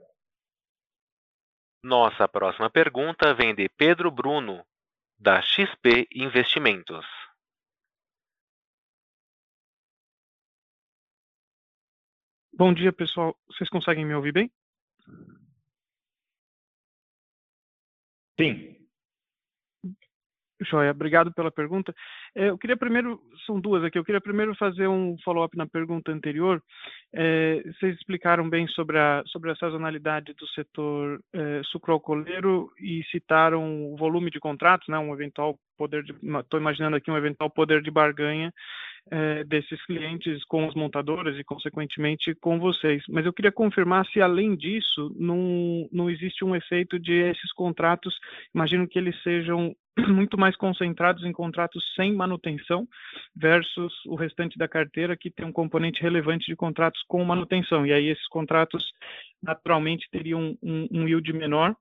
[1.82, 4.64] Nossa próxima pergunta vem de Pedro Bruno,
[5.18, 7.04] da XP Investimentos.
[12.52, 13.36] Bom dia, pessoal.
[13.48, 14.50] Vocês conseguem me ouvir bem?
[18.38, 18.76] Sim.
[20.60, 21.94] Joia, obrigado pela pergunta.
[22.36, 26.12] É, eu queria primeiro, são duas aqui, eu queria primeiro fazer um follow-up na pergunta
[26.12, 26.62] anterior.
[27.14, 33.90] É, vocês explicaram bem sobre a, sobre a sazonalidade do setor é, sucroalcooleiro e citaram
[33.90, 37.80] o volume de contratos, né, um eventual poder de, estou imaginando aqui um eventual poder
[37.80, 38.52] de barganha
[39.10, 43.02] é, desses clientes com as montadoras e, consequentemente, com vocês.
[43.08, 48.14] Mas eu queria confirmar se, além disso, não, não existe um efeito de esses contratos,
[48.54, 49.74] imagino que eles sejam
[50.08, 52.86] muito mais concentrados em contratos sem manutenção
[53.34, 57.86] versus o restante da carteira que tem um componente relevante de contratos com manutenção.
[57.86, 58.92] E aí esses contratos
[59.42, 61.74] naturalmente teriam um, um yield menor,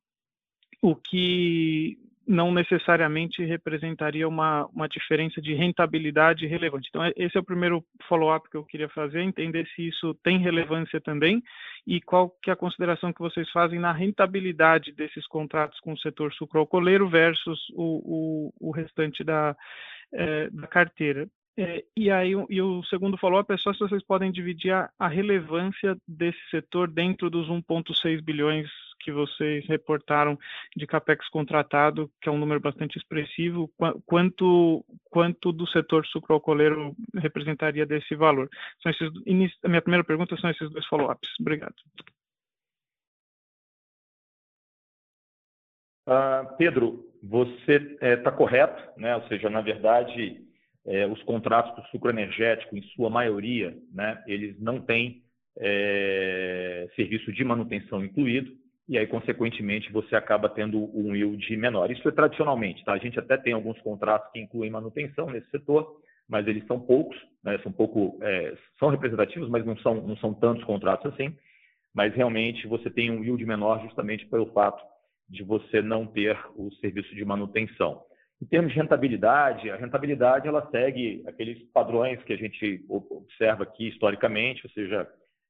[0.82, 1.98] o que
[2.28, 6.88] não necessariamente representaria uma, uma diferença de rentabilidade relevante.
[6.90, 11.00] Então, esse é o primeiro follow-up que eu queria fazer, entender se isso tem relevância
[11.00, 11.44] também
[11.86, 16.00] e qual que é a consideração que vocês fazem na rentabilidade desses contratos com o
[16.00, 19.56] setor sucroalcooleiro versus o, o, o restante da,
[20.14, 21.28] é, da carteira.
[21.58, 25.08] É, e aí e o segundo follow-up é só se vocês podem dividir a, a
[25.08, 30.38] relevância desse setor dentro dos 1,6 bilhões que vocês reportaram
[30.76, 33.72] de capex contratado, que é um número bastante expressivo,
[34.06, 38.50] quanto quanto do setor sucroalcooleiro representaria desse valor?
[38.82, 39.10] São esses,
[39.64, 41.30] a minha primeira pergunta são esses dois follow-ups.
[41.40, 41.76] Obrigado.
[46.08, 49.16] Uh, Pedro, você está é, tá correto, né?
[49.16, 50.46] ou seja, na verdade,
[50.88, 55.24] é, os contratos do sucro energético, em sua maioria, né, eles não têm
[55.58, 58.52] é, serviço de manutenção incluído,
[58.88, 61.90] e aí, consequentemente, você acaba tendo um yield menor.
[61.90, 62.94] Isso é tradicionalmente, tá?
[62.94, 67.18] A gente até tem alguns contratos que incluem manutenção nesse setor, mas eles são poucos,
[67.44, 67.58] né?
[67.64, 71.36] são pouco, é, são representativos, mas não são, não são tantos contratos assim.
[71.94, 74.84] Mas realmente você tem um yield menor justamente pelo fato
[75.30, 78.04] de você não ter o serviço de manutenção.
[78.42, 83.88] Em termos de rentabilidade, a rentabilidade ela segue aqueles padrões que a gente observa aqui
[83.88, 85.08] historicamente, ou seja,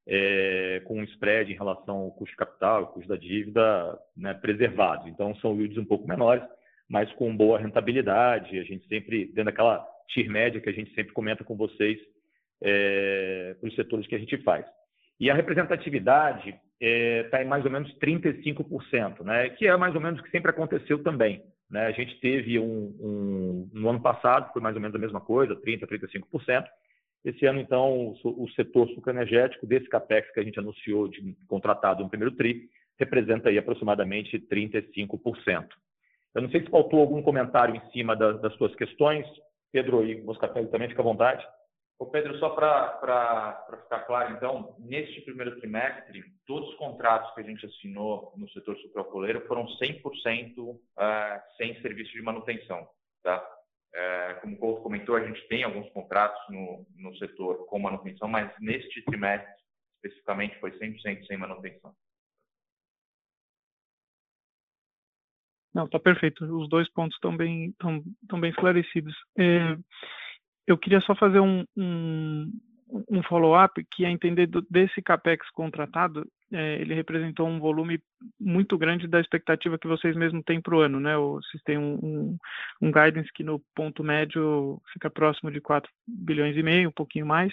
[0.08, 4.34] é, com um spread em relação ao custo de capital, ao custo da dívida né,
[4.36, 5.08] preservados.
[5.08, 6.44] Então, são yields um pouco menores,
[6.88, 8.60] mas com boa rentabilidade.
[8.60, 11.98] A gente sempre, dentro daquela TIR média que a gente sempre comenta com vocês,
[12.62, 14.66] é, para os setores que a gente faz.
[15.20, 19.50] E a representatividade está é, em mais ou menos 35%, né?
[19.50, 21.42] que é mais ou menos o que sempre aconteceu também.
[21.70, 21.88] Né?
[21.88, 25.56] A gente teve um, um, no ano passado, foi mais ou menos a mesma coisa,
[25.56, 26.66] 30%, 35%.
[27.24, 32.04] Esse ano, então, o, o setor sucroenergético, desse CAPEX que a gente anunciou de contratado
[32.04, 35.68] no primeiro TRI, representa aí aproximadamente 35%.
[36.36, 39.26] Eu não sei se faltou algum comentário em cima da, das suas questões.
[39.72, 41.46] Pedro e Moscatelli também, fica à vontade.
[41.98, 47.44] Ô Pedro, só para ficar claro, então, neste primeiro trimestre, todos os contratos que a
[47.44, 52.86] gente assinou no setor sucroalcooleiro foram 100% uh, eh, sem serviço de manutenção.
[53.24, 53.40] Tá?
[53.94, 58.28] Uh, como o Couto comentou, a gente tem alguns contratos no, no setor com manutenção,
[58.28, 59.54] mas neste trimestre,
[59.96, 61.96] especificamente, foi 100% sem manutenção.
[65.74, 66.44] Não, tá perfeito.
[66.44, 69.16] Os dois pontos estão bem, tão, tão bem esclarecidos.
[69.38, 69.78] É
[70.68, 72.52] eu queria só fazer um, um,
[73.10, 78.00] um follow-up, que é entender do, desse CAPEX contratado, é, ele representou um volume
[78.40, 81.18] muito grande da expectativa que vocês mesmos têm para o ano, né?
[81.18, 82.38] Ou vocês têm um, um,
[82.82, 87.26] um, guidance que no ponto médio fica próximo de 4 bilhões e meio, um pouquinho
[87.26, 87.52] mais,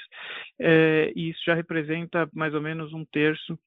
[0.60, 3.58] é, e isso já representa mais ou menos um terço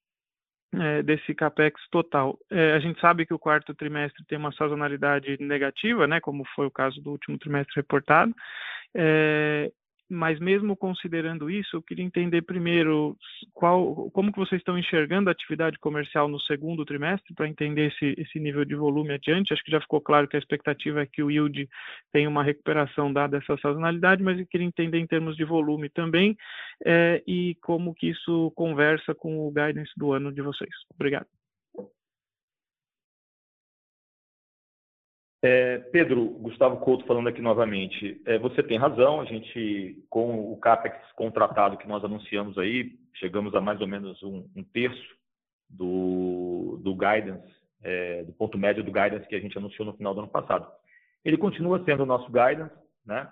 [0.82, 2.38] é, desse capex total.
[2.50, 6.66] É, a gente sabe que o quarto trimestre tem uma sazonalidade negativa, né, como foi
[6.66, 8.34] o caso do último trimestre reportado,
[8.94, 9.72] é,
[10.10, 13.18] mas mesmo considerando isso, eu queria entender primeiro
[13.54, 18.14] qual, como que vocês estão enxergando a atividade comercial no segundo trimestre para entender esse,
[18.20, 19.54] esse nível de volume adiante.
[19.54, 21.68] Acho que já ficou claro que a expectativa é que o yield
[22.12, 26.38] tenha uma recuperação dada essa sazonalidade, mas eu queria entender em termos de volume também
[26.86, 30.72] é, e como que isso conversa com o guidance do ano de vocês.
[30.94, 31.28] Obrigado.
[35.48, 38.20] É, Pedro, Gustavo Couto falando aqui novamente.
[38.26, 43.54] É, você tem razão, a gente, com o CAPEX contratado que nós anunciamos aí, chegamos
[43.54, 45.16] a mais ou menos um, um terço
[45.70, 47.48] do, do guidance,
[47.84, 50.68] é, do ponto médio do guidance que a gente anunciou no final do ano passado.
[51.24, 52.74] Ele continua sendo o nosso guidance,
[53.06, 53.30] né?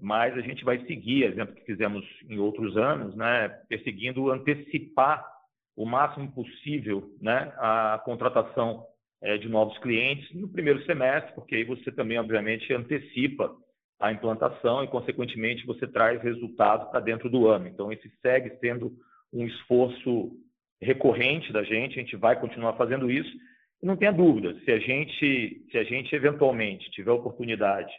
[0.00, 3.48] mas a gente vai seguir, exemplo que fizemos em outros anos, né?
[3.68, 5.26] perseguindo antecipar
[5.74, 7.52] o máximo possível né?
[7.56, 8.86] a contratação
[9.22, 13.54] é, de novos clientes no primeiro semestre, porque aí você também, obviamente, antecipa
[13.98, 17.66] a implantação e, consequentemente, você traz resultados para dentro do ano.
[17.66, 18.92] Então, esse segue sendo
[19.32, 20.32] um esforço
[20.80, 23.34] recorrente da gente, a gente vai continuar fazendo isso.
[23.82, 27.92] E não tenha dúvida, se a gente, se a gente eventualmente tiver oportunidade,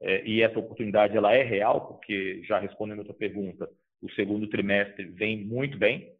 [0.00, 3.68] é, e essa oportunidade ela é real, porque, já respondendo a outra pergunta,
[4.02, 6.12] o segundo trimestre vem muito bem,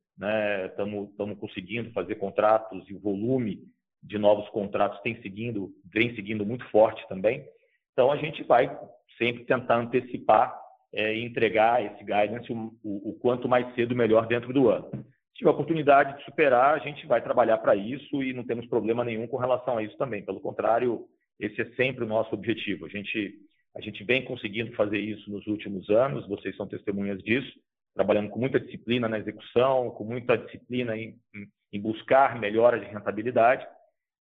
[0.70, 1.37] estamos né?
[1.38, 3.64] conseguindo fazer contratos e o volume
[4.02, 7.44] de novos contratos tem seguindo, vem seguindo muito forte também.
[7.92, 8.70] Então, a gente vai
[9.18, 10.54] sempre tentar antecipar
[10.92, 14.90] é, e entregar esse guidance o, o, o, quanto mais cedo, melhor dentro do ano.
[14.92, 19.04] Se tiver oportunidade de superar, a gente vai trabalhar para isso e não temos problema
[19.04, 20.22] nenhum com relação a isso também.
[20.22, 21.04] Pelo contrário,
[21.38, 22.87] esse é sempre o nosso objetivo.
[22.87, 23.35] A gente,
[23.76, 27.52] a gente vem conseguindo fazer isso nos últimos anos, vocês são testemunhas disso,
[27.94, 32.87] trabalhando com muita disciplina na execução, com muita disciplina em, em, em buscar melhora de
[32.87, 33.66] rentabilidade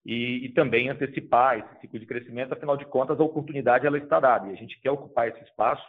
[0.05, 2.53] e, e, também antecipar esse ciclo de crescimento.
[2.53, 5.83] Afinal de contas, a oportunidade ela está dada e a gente quer ocupar esse espaço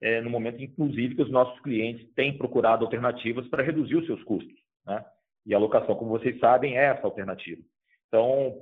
[0.00, 4.22] é, no momento, inclusive, que os nossos clientes têm procurado alternativas para reduzir os seus
[4.24, 4.58] custos.
[4.84, 5.04] Né?
[5.46, 7.62] E a locação, como vocês sabem, é essa alternativa.
[8.08, 8.58] Então,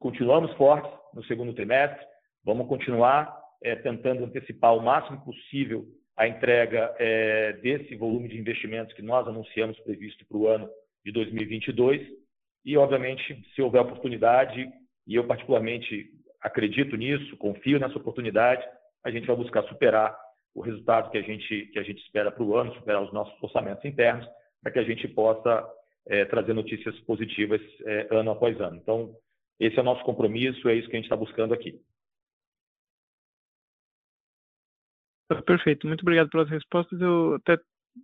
[0.00, 2.04] continuamos fortes no segundo trimestre,
[2.44, 5.86] vamos continuar é, tentando antecipar o máximo possível
[6.16, 10.68] a entrega é, desse volume de investimentos que nós anunciamos previsto para o ano
[11.04, 12.06] de 2022
[12.64, 14.70] e, obviamente, se houver oportunidade,
[15.06, 18.64] e eu particularmente acredito nisso, confio nessa oportunidade,
[19.04, 20.16] a gente vai buscar superar
[20.54, 23.34] o resultado que a gente, que a gente espera para o ano, superar os nossos
[23.42, 24.26] orçamentos internos,
[24.62, 25.66] para que a gente possa
[26.06, 28.76] é, trazer notícias positivas é, ano após ano.
[28.76, 29.14] Então,
[29.58, 31.80] esse é o nosso compromisso, é isso que a gente está buscando aqui.
[35.46, 37.00] Perfeito, muito obrigado pelas respostas.
[37.00, 37.56] Eu até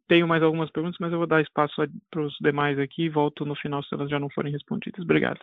[0.06, 1.74] tenho mais algumas perguntas, mas eu vou dar espaço
[2.10, 5.02] para os demais aqui e volto no final se elas já não forem respondidas.
[5.02, 5.40] Obrigado.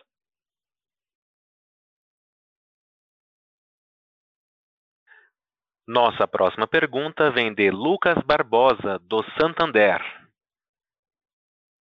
[5.86, 10.00] Nossa próxima pergunta vem de Lucas Barbosa, do Santander.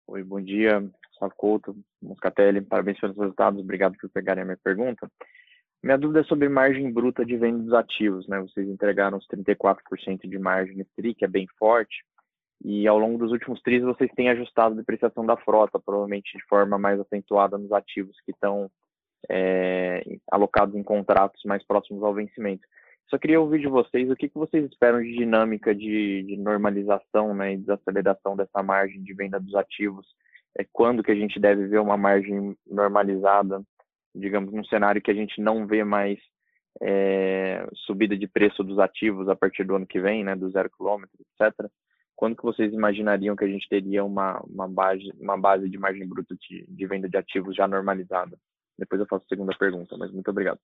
[0.08, 0.82] Oi, bom dia,
[1.36, 5.08] Couto, Moscatelli, parabéns pelos resultados, obrigado por pegarem a minha pergunta.
[5.82, 8.40] Minha dúvida é sobre margem bruta de venda dos ativos, né?
[8.40, 12.04] Vocês entregaram os 34% de margem nesse TRI, que é bem forte,
[12.64, 16.44] e ao longo dos últimos tris vocês têm ajustado a depreciação da frota, provavelmente de
[16.44, 18.70] forma mais acentuada nos ativos que estão
[19.28, 22.66] é, alocados em contratos mais próximos ao vencimento.
[23.08, 27.34] Só queria ouvir de vocês o que, que vocês esperam de dinâmica de, de normalização
[27.34, 30.06] né, e desaceleração dessa margem de venda dos ativos.
[30.58, 33.62] É, quando que a gente deve ver uma margem normalizada,
[34.14, 36.18] digamos, num cenário que a gente não vê mais
[36.80, 40.70] é, subida de preço dos ativos a partir do ano que vem, né, do zero
[40.70, 41.70] quilômetro, etc.
[42.22, 46.08] Quando que vocês imaginariam que a gente teria uma, uma, base, uma base de margem
[46.08, 48.38] bruta de, de venda de ativos já normalizada?
[48.78, 50.60] Depois eu faço a segunda pergunta, mas muito obrigado.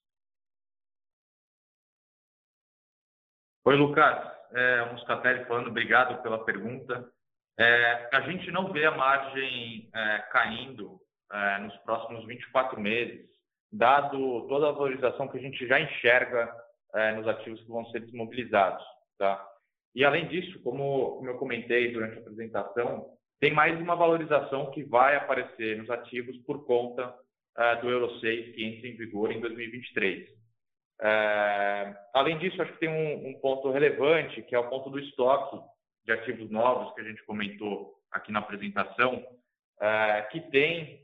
[3.64, 4.38] Oi, Lucas.
[4.52, 7.12] É, Muscatelli falando, obrigado pela pergunta.
[7.58, 11.00] É, a gente não vê a margem é, caindo
[11.32, 13.28] é, nos próximos 24 meses,
[13.72, 16.54] dado toda a valorização que a gente já enxerga
[16.94, 18.86] é, nos ativos que vão ser desmobilizados.
[19.18, 19.57] Tá?
[19.98, 24.84] E, além disso, como, como eu comentei durante a apresentação, tem mais uma valorização que
[24.84, 27.12] vai aparecer nos ativos por conta
[27.56, 30.28] é, do Euro 6, que entra em vigor em 2023.
[31.00, 35.00] É, além disso, acho que tem um, um, ponto relevante, que é o ponto do
[35.00, 35.58] estoque
[36.06, 39.20] de ativos novos, que a gente comentou aqui na apresentação,
[39.80, 41.02] é, que tem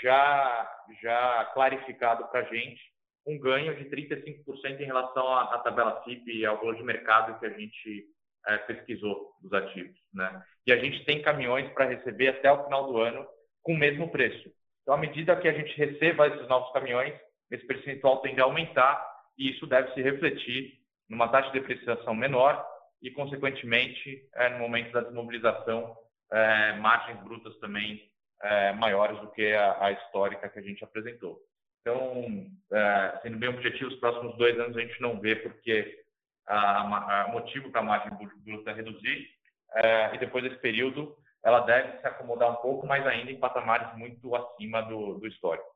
[0.00, 2.80] já, já clarificado para a gente
[3.26, 7.38] um ganho de 35% em relação à, à, tabela FIP e ao valor de mercado
[7.38, 8.13] que a gente
[8.46, 9.96] é, pesquisou dos ativos.
[10.12, 10.42] Né?
[10.66, 13.26] E a gente tem caminhões para receber até o final do ano
[13.62, 14.50] com o mesmo preço.
[14.82, 17.14] Então, à medida que a gente receba esses novos caminhões,
[17.50, 19.04] esse percentual tende a aumentar
[19.38, 20.78] e isso deve se refletir
[21.08, 22.64] numa taxa de depreciação menor
[23.02, 25.96] e, consequentemente, é, no momento da desmobilização,
[26.32, 28.02] é, margens brutas também
[28.42, 31.38] é, maiores do que a, a, histórica que a gente apresentou.
[31.80, 36.03] Então, é, sendo bem objetivo, os próximos dois anos a gente não vê porque
[36.46, 38.12] a, a motivo para a margem
[38.44, 39.28] bruta reduzir
[39.74, 43.96] é, e depois desse período ela deve se acomodar um pouco, mas ainda em patamares
[43.98, 45.66] muito acima do, do histórico.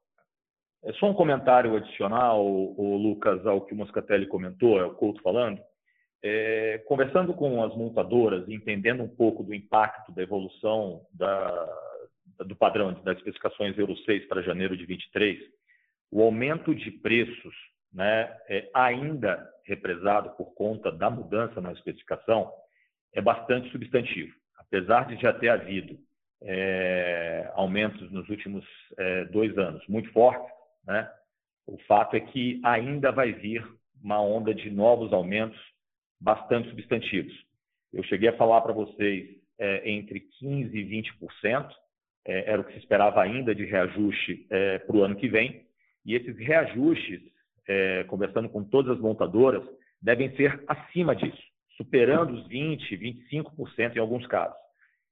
[0.83, 5.21] É só um comentário adicional, o Lucas, ao que o Moscatelli comentou, é o Couto
[5.23, 5.61] falando.
[6.23, 11.69] É, conversando com as montadoras, entendendo um pouco do impacto da evolução da,
[12.39, 15.39] do padrão das especificações Euro 6 para janeiro de 23,
[16.11, 17.55] o aumento de preços,
[17.93, 22.51] né, é, ainda represado por conta da mudança na especificação,
[23.15, 24.33] é bastante substantivo.
[24.57, 25.99] Apesar de já ter havido
[26.43, 28.65] é, aumentos nos últimos
[28.97, 30.51] é, dois anos muito fortes,
[30.87, 31.11] né?
[31.67, 33.63] O fato é que ainda vai vir
[34.03, 35.59] uma onda de novos aumentos
[36.21, 37.35] bastante substantivos.
[37.93, 39.29] Eu cheguei a falar para vocês
[39.59, 41.71] é, entre 15% e 20%,
[42.27, 45.67] é, era o que se esperava ainda de reajuste é, para o ano que vem,
[46.05, 47.21] e esses reajustes,
[47.69, 49.63] é, conversando com todas as montadoras,
[50.01, 51.43] devem ser acima disso,
[51.77, 54.57] superando os 20%, 25% em alguns casos.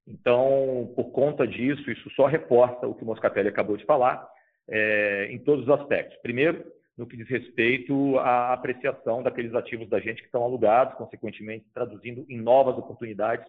[0.08, 4.26] Então, por conta disso, isso só reforça o que o Moscatelli acabou de falar,
[4.68, 6.16] é, em todos os aspectos.
[6.22, 6.64] Primeiro,
[6.96, 12.24] no que diz respeito à apreciação daqueles ativos da gente que estão alugados, consequentemente traduzindo
[12.28, 13.46] em novas oportunidades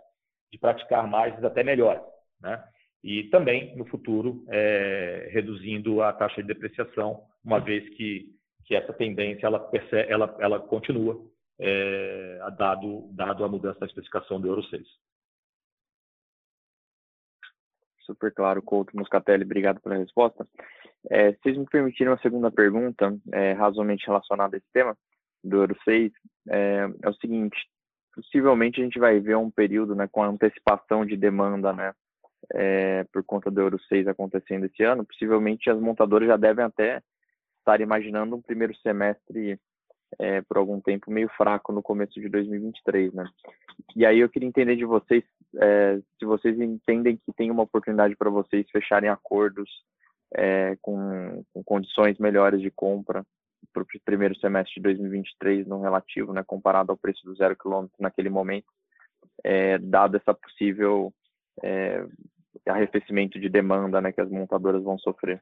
[0.51, 2.01] de praticar mais até melhores.
[2.41, 2.61] Né?
[3.03, 8.25] E também, no futuro, é, reduzindo a taxa de depreciação, uma vez que,
[8.67, 11.25] que essa tendência ela, percebe, ela, ela continua,
[11.57, 14.85] é, dado, dado a mudança da especificação do Euro 6.
[18.01, 20.45] Super claro, Couto Muscatelli, obrigado pela resposta.
[21.09, 24.97] É, se vocês me permitirem uma segunda pergunta, é, razoavelmente relacionada a esse tema,
[25.43, 26.11] do Euro 6,
[26.49, 27.57] é, é, o seguinte,
[28.13, 31.93] possivelmente a gente vai ver um período né, com antecipação de demanda, né,
[32.53, 37.01] é, por conta do Euro 6 acontecendo esse ano, possivelmente as montadoras já devem até
[37.67, 39.59] estar imaginando um primeiro semestre
[40.17, 43.29] é, por algum tempo meio fraco no começo de 2023, né?
[43.93, 45.23] E aí eu queria entender de vocês
[45.57, 49.69] é, se vocês entendem que tem uma oportunidade para vocês fecharem acordos
[50.33, 53.25] é, com, com, condições melhores de compra
[53.73, 57.95] para o primeiro semestre de 2023 no relativo, né, comparado ao preço do zero quilômetro
[57.99, 58.67] naquele momento,
[59.43, 61.13] é, dado essa possível
[61.63, 62.05] é,
[62.65, 65.41] arrefecimento de demanda né, que as montadoras vão sofrer.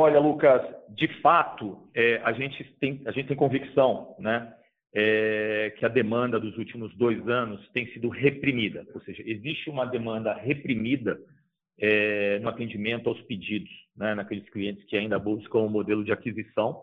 [0.00, 4.52] Olha, Lucas, de fato, é, a, gente tem, a gente tem convicção, né?
[4.94, 9.84] é, que a demanda dos últimos dois anos tem sido reprimida, ou seja, existe uma
[9.84, 11.18] demanda reprimida
[11.78, 16.12] é, no atendimento aos pedidos, né, naqueles clientes que ainda buscam o um modelo de
[16.12, 16.82] aquisição.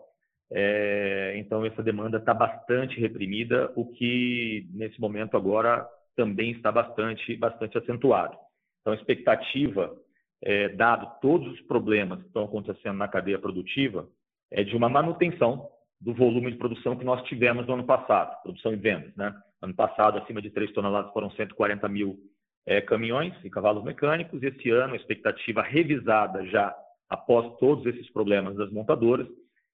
[0.50, 7.36] É, então, essa demanda está bastante reprimida, o que nesse momento agora também está bastante,
[7.36, 8.36] bastante acentuado.
[8.80, 9.94] Então, a expectativa,
[10.42, 14.08] é, dado todos os problemas que estão acontecendo na cadeia produtiva,
[14.50, 15.68] é de uma manutenção
[16.00, 19.14] do volume de produção que nós tivemos no ano passado, produção e vendas.
[19.16, 19.34] Né?
[19.60, 22.18] Ano passado, acima de 3 toneladas, foram 140 mil
[22.64, 24.42] é, caminhões e cavalos mecânicos.
[24.42, 26.74] Esse ano, a expectativa revisada já
[27.08, 29.26] após todos esses problemas das montadoras,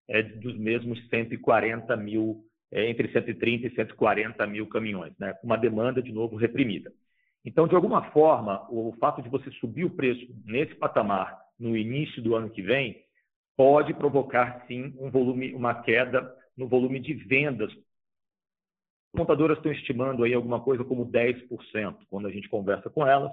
[0.09, 5.33] é dos mesmos 140 mil, é, entre 130 e 140 mil caminhões, né?
[5.35, 6.93] com uma demanda, de novo, reprimida.
[7.45, 12.23] Então, de alguma forma, o fato de você subir o preço nesse patamar no início
[12.23, 13.05] do ano que vem
[13.57, 17.71] pode provocar, sim, um volume, uma queda no volume de vendas.
[17.71, 21.99] As montadoras estão estimando aí alguma coisa como 10%.
[22.09, 23.31] Quando a gente conversa com elas,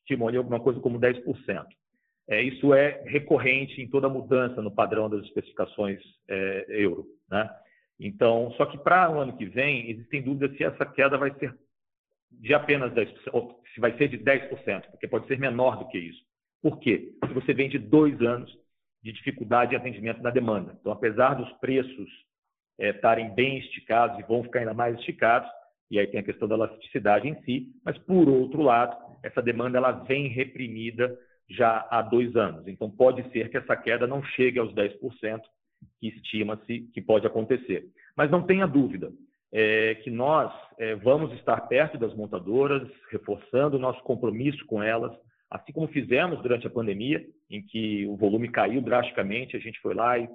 [0.00, 1.64] estimam ali alguma coisa como 10%.
[2.26, 7.06] É, isso é recorrente em toda mudança no padrão das especificações é, euro.
[7.30, 7.48] Né?
[8.00, 11.54] Então, só que para o ano que vem, existem dúvidas se essa queda vai ser
[12.40, 15.98] de apenas 10%, ou se vai ser de 10%, porque pode ser menor do que
[15.98, 16.22] isso.
[16.62, 17.12] Por quê?
[17.20, 18.50] Porque você vem de dois anos
[19.02, 20.76] de dificuldade de atendimento na demanda.
[20.80, 22.08] Então, apesar dos preços
[22.78, 25.48] é, estarem bem esticados e vão ficar ainda mais esticados,
[25.90, 29.76] e aí tem a questão da elasticidade em si, mas, por outro lado, essa demanda
[29.76, 31.16] ela vem reprimida
[31.50, 32.66] já há dois anos.
[32.66, 35.42] Então, pode ser que essa queda não chegue aos 10%
[36.00, 37.84] que estima-se que pode acontecer.
[38.16, 39.12] Mas não tenha dúvida,
[39.56, 45.16] é, que nós é, vamos estar perto das montadoras, reforçando o nosso compromisso com elas,
[45.48, 49.94] assim como fizemos durante a pandemia, em que o volume caiu drasticamente, a gente foi
[49.94, 50.28] lá e,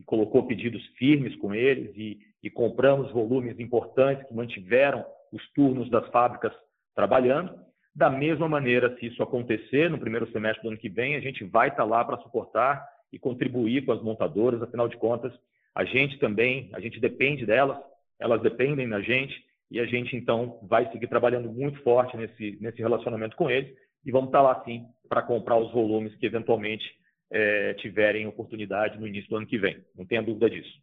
[0.00, 5.88] e colocou pedidos firmes com eles e, e compramos volumes importantes que mantiveram os turnos
[5.88, 6.52] das fábricas
[6.92, 7.54] trabalhando.
[7.94, 11.44] Da mesma maneira, se isso acontecer no primeiro semestre do ano que vem, a gente
[11.44, 15.32] vai estar lá para suportar e contribuir com as montadoras, afinal de contas,
[15.72, 17.78] a gente também, a gente depende delas,
[18.18, 22.78] elas dependem da gente e a gente então vai seguir trabalhando muito forte nesse, nesse
[22.78, 26.84] relacionamento com eles e vamos estar lá sim para comprar os volumes que eventualmente
[27.30, 29.84] é, tiverem oportunidade no início do ano que vem.
[29.94, 30.80] Não tenha dúvida disso.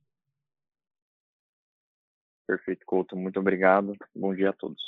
[2.45, 3.15] Perfeito, Couto.
[3.15, 3.95] Muito obrigado.
[4.13, 4.83] Bom dia a todos.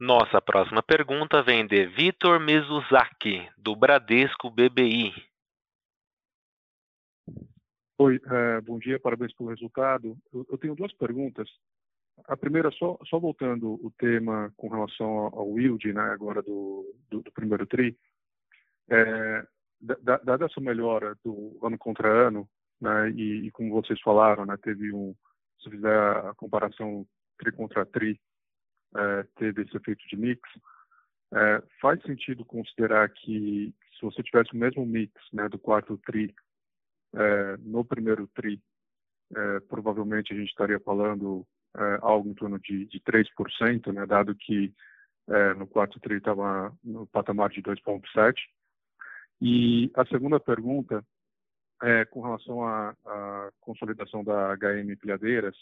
[0.00, 5.12] Nossa próxima pergunta vem de Vitor Mizuzaki, do Bradesco BBI.
[7.98, 10.16] Oi, é, bom dia, parabéns pelo resultado.
[10.32, 11.48] Eu, eu, tenho duas perguntas.
[12.26, 16.90] A primeira, só, só voltando o tema com relação ao, ao yield, né, agora do,
[17.10, 17.96] do, do primeiro TRI,
[18.88, 19.46] é,
[20.24, 22.48] dada essa melhora do ano contra ano,
[22.80, 25.14] né, e, e, como vocês falaram, né, teve um,
[25.62, 27.06] se fizer a comparação
[27.38, 28.18] TRI contra TRI,
[28.96, 30.40] é, teve esse efeito de mix,
[31.34, 36.34] é, faz sentido considerar que se você tivesse o mesmo mix né, do quarto TRI
[37.14, 38.60] é, no primeiro TRI,
[39.34, 41.46] é, provavelmente a gente estaria falando
[41.76, 44.72] é, algo em torno de, de 3%, né, dado que
[45.28, 48.34] é, no quarto TRI estava no patamar de 2,7%.
[49.40, 51.04] E a segunda pergunta
[51.82, 55.56] é com relação à, à consolidação da HM Pilhadeiras,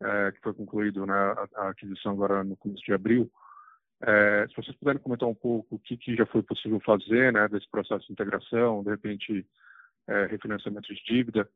[0.00, 3.30] é, que foi concluído né, a, a, aquisição agora no começo de abril.
[4.00, 7.46] É, se vocês puderem comentar um pouco o que, que já foi possível fazer né,
[7.48, 9.46] desse processo de integração, de repente
[10.08, 11.48] é, refinanciamento de dívida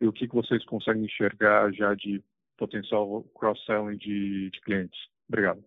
[0.00, 2.22] e o que, que vocês conseguem enxergar já de
[2.56, 4.98] potencial cross-selling de, de clientes.
[5.28, 5.64] Obrigado.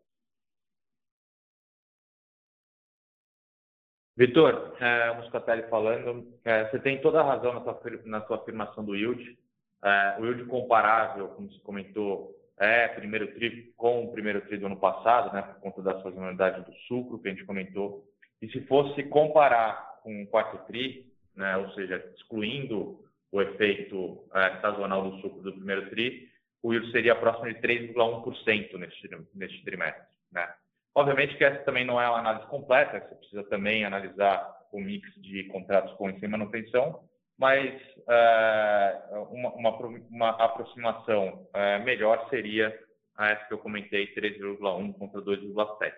[4.15, 8.83] Vitor, é, Muscatelli falando, é, você tem toda a razão na sua, na sua afirmação
[8.83, 9.37] do yield.
[9.83, 14.65] É, o yield comparável, como você comentou, é primeiro tri com o primeiro tri do
[14.65, 18.03] ano passado, né, por conta da sazonalidade do sucro que a gente comentou.
[18.41, 21.06] E se fosse comparar com o quarto tri,
[21.37, 22.99] né, ou seja, excluindo
[23.31, 26.29] o efeito é, sazonal do sucro do primeiro TRI,
[26.63, 30.03] o yield seria próximo de 3,1% neste, neste trimestre.
[30.31, 30.51] Né?
[30.95, 35.09] Obviamente que essa também não é uma análise completa, você precisa também analisar o mix
[35.21, 37.07] de contratos com e sem manutenção,
[37.37, 37.79] mas
[38.09, 39.77] é, uma, uma,
[40.09, 42.75] uma, aproximação é, melhor seria
[43.19, 45.93] essa que eu comentei, 3,1 contra 2,7.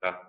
[0.00, 0.27] Tá?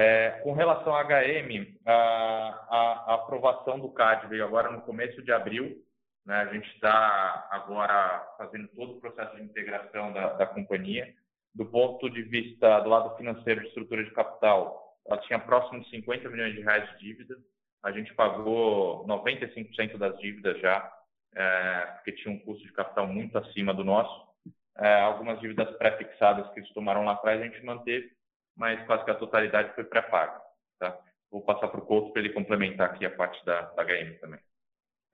[0.00, 5.20] É, com relação à HM, a, a, a, aprovação do CAD veio agora no começo
[5.20, 5.84] de abril.
[6.24, 6.36] Né?
[6.36, 11.12] A gente está agora fazendo todo o processo de integração da, da, companhia.
[11.52, 15.90] Do ponto de vista do lado financeiro de estrutura de capital, ela tinha próximo de
[15.90, 17.36] 50 milhões de reais de dívida.
[17.82, 20.92] A gente pagou 95% das dívidas já,
[21.34, 24.28] é, porque tinha um custo de capital muito acima do nosso.
[24.76, 28.16] É, algumas dívidas pré-fixadas que eles tomaram lá atrás a gente manteve
[28.58, 30.42] mas quase que a totalidade foi pré-paga.
[30.78, 30.98] Tá?
[31.30, 34.40] Vou passar para o Couto para ele complementar aqui a parte da, da HM também.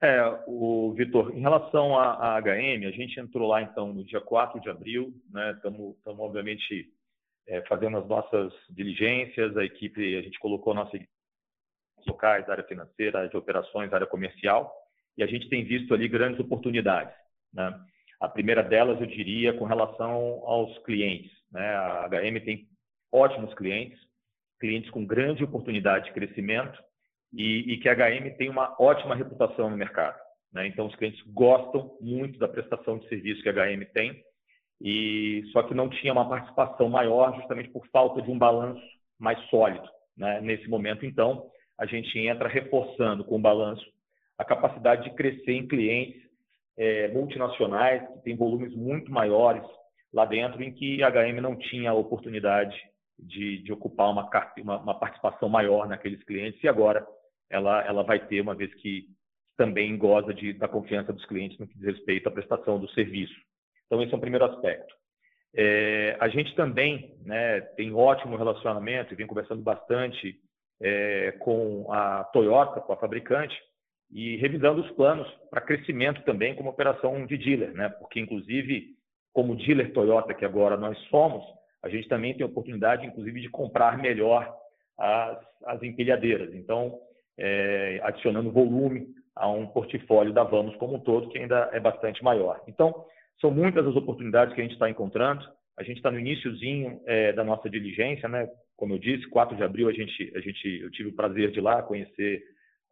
[0.01, 4.59] É, o Vitor, em relação à, HM, a gente entrou lá então no dia 4
[4.59, 5.13] de abril,
[5.55, 6.91] estamos né, obviamente
[7.47, 11.07] é, fazendo as nossas diligências, a equipe, a gente colocou equipe
[12.05, 14.71] locais, área financeira, área de operações, área comercial,
[15.17, 17.15] e a gente tem visto ali grandes oportunidades.
[17.53, 17.73] Né?
[18.19, 20.13] A primeira delas, eu diria, com relação
[20.45, 21.31] aos clientes.
[21.51, 21.67] Né?
[21.75, 22.67] A HM tem
[23.15, 23.99] ótimos clientes,
[24.59, 26.77] clientes com grande oportunidade de crescimento
[27.33, 30.17] e, e que a HM tem uma ótima reputação no mercado.
[30.53, 30.67] Né?
[30.67, 34.23] Então, os clientes gostam muito da prestação de serviço que a HM tem,
[34.81, 38.83] e só que não tinha uma participação maior justamente por falta de um balanço
[39.19, 39.87] mais sólido.
[40.17, 40.41] Né?
[40.41, 43.85] Nesse momento, então, a gente entra reforçando com o balanço
[44.37, 46.21] a capacidade de crescer em clientes
[46.77, 49.63] é, multinacionais que têm volumes muito maiores
[50.13, 52.75] lá dentro, em que a HM não tinha a oportunidade
[53.17, 57.05] de, de ocupar uma, uma, uma, participação maior naqueles clientes e agora
[57.49, 59.07] ela, ela vai ter, uma vez que
[59.57, 63.35] também goza de, da confiança dos clientes no que diz respeito à prestação do serviço.
[63.85, 64.93] Então, esse é o primeiro aspecto.
[65.55, 70.37] É, a gente também né, tem ótimo relacionamento e vem conversando bastante
[70.81, 73.55] é, com a Toyota, com a fabricante,
[74.11, 77.89] e revisando os planos para crescimento também como operação de dealer, né?
[77.89, 78.95] porque, inclusive,
[79.33, 81.43] como dealer Toyota, que agora nós somos,
[81.85, 84.51] a gente também tem a oportunidade, inclusive, de comprar melhor
[84.97, 86.51] as, as empilhadeiras.
[86.55, 86.99] Então,
[87.37, 89.05] é, adicionando volume
[89.35, 92.59] a um portfólio da Vamos como um todo, que ainda é bastante maior.
[92.67, 93.05] Então,
[93.39, 95.45] são muitas as oportunidades que a gente está encontrando.
[95.77, 98.49] A gente está no iníciozinho é, da nossa diligência, né?
[98.75, 101.59] Como eu disse, 4 de abril a gente, a gente, eu tive o prazer de
[101.59, 102.41] ir lá conhecer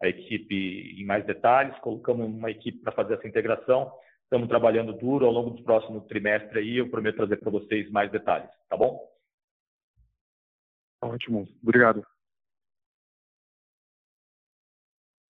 [0.03, 1.75] a equipe em mais detalhes.
[1.79, 3.91] Colocamos uma equipe para fazer essa integração.
[4.24, 6.78] Estamos trabalhando duro ao longo do próximo trimestre aí.
[6.78, 9.07] Eu prometo trazer para vocês mais detalhes, tá bom?
[11.03, 12.05] Ótimo, obrigado.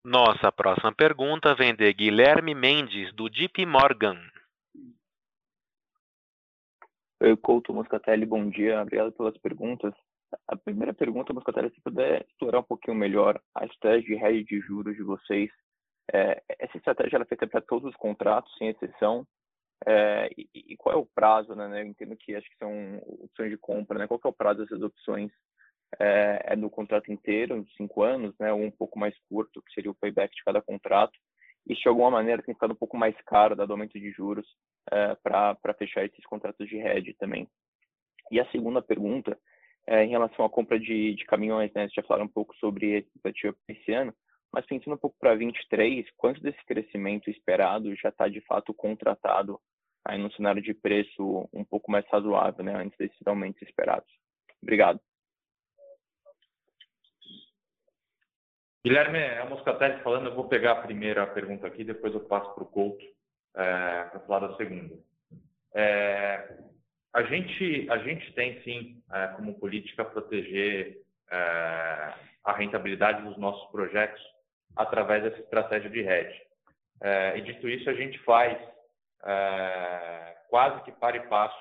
[0.05, 4.19] Nossa próxima pergunta vem de Guilherme Mendes, do JP Morgan.
[7.21, 8.81] Oi, Couto Moscatelli, bom dia.
[8.81, 9.93] Obrigado pelas perguntas.
[10.45, 14.59] A primeira pergunta, Moscatelli, se puder explorar um pouquinho melhor a estratégia de rede de
[14.59, 15.49] juros de vocês.
[16.11, 19.25] É, essa estratégia é feita para todos os contratos, sem exceção.
[19.85, 21.81] É, e, e, qual é o prazo, né?
[21.81, 24.07] Eu entendo que acho que são opções de compra, né?
[24.07, 25.31] Qual é o prazo dessas opções?
[25.99, 28.51] É, é no contrato inteiro, cinco anos, né?
[28.51, 31.17] Ou um pouco mais curto, que seria o payback de cada contrato
[31.65, 34.45] e de alguma maneira tem ficado um pouco mais caro dado aumento de juros
[34.91, 37.47] é, para fechar esses contratos de hedge também.
[38.31, 39.37] E a segunda pergunta
[39.87, 41.87] é em relação à compra de, de caminhões, né?
[41.87, 44.13] Você já falaram um pouco sobre a expectativa para esse ano,
[44.53, 49.59] mas pensando um pouco para 23, quanto desse crescimento esperado já está de fato contratado
[50.05, 52.75] aí no cenário de preço um pouco mais razoável, né?
[52.75, 54.07] Antes desses aumentos esperados.
[54.61, 54.99] Obrigado.
[58.85, 62.53] Guilherme, é o Moscatelli falando, eu vou pegar a primeira pergunta aqui, depois eu passo
[62.53, 63.03] para o Couto
[63.55, 64.93] é, para falar da segunda.
[65.73, 66.57] É,
[67.13, 71.01] a, gente, a gente tem, sim, é, como política, proteger
[71.31, 74.21] é, a rentabilidade dos nossos projetos
[74.75, 76.41] através dessa estratégia de hedge.
[77.01, 78.57] É, e dito isso, a gente faz
[79.25, 81.57] é, quase que para e passo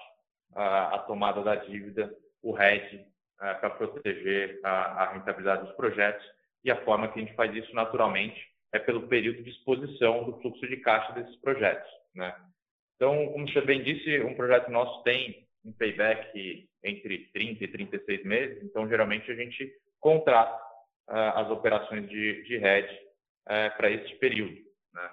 [0.54, 3.06] a, a tomada da dívida, o hedge,
[3.36, 6.24] para proteger a, a rentabilidade dos projetos
[6.64, 8.40] e a forma que a gente faz isso naturalmente
[8.72, 11.90] é pelo período de exposição do fluxo de caixa desses projetos.
[12.14, 12.34] Né?
[12.96, 18.24] Então, como você bem disse, um projeto nosso tem um payback entre 30 e 36
[18.24, 20.72] meses, então geralmente a gente contrata
[21.09, 22.94] as operações de, de hedge
[23.46, 24.57] uh, para esse período.
[24.94, 25.11] Né?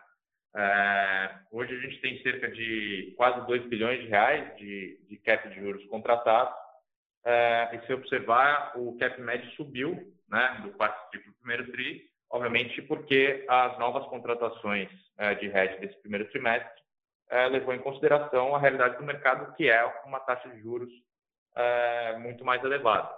[0.55, 5.47] Uh, hoje a gente tem cerca de quase 2 bilhões de reais de, de cap
[5.49, 6.57] de juros contratados,
[7.73, 9.91] e se observar, o cap médio subiu
[10.29, 14.89] né, do quarto tri para o primeiro tri, obviamente porque as novas contratações
[15.39, 16.81] de hedge desse primeiro trimestre
[17.51, 20.89] levou em consideração a realidade do mercado, que é uma taxa de juros
[22.21, 23.13] muito mais elevada.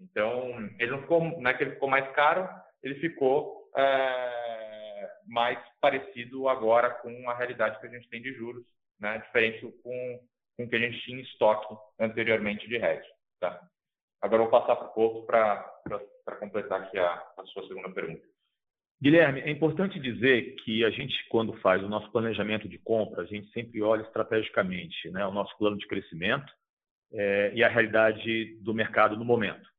[0.00, 2.48] Então, ele não ficou, não é que ele ficou mais caro,
[2.82, 8.64] ele ficou é, mais parecido agora com a realidade que a gente tem de juros,
[8.98, 10.20] né, diferente com,
[10.56, 13.08] com o que a gente tinha em estoque anteriormente de hedge.
[13.38, 13.60] Tá?
[14.22, 18.22] Agora eu vou passar para o Couto para completar aqui a, a sua segunda pergunta.
[19.02, 23.24] Guilherme, é importante dizer que a gente, quando faz o nosso planejamento de compra, a
[23.24, 26.52] gente sempre olha estrategicamente né, o nosso plano de crescimento
[27.10, 29.69] é, e a realidade do mercado no momento.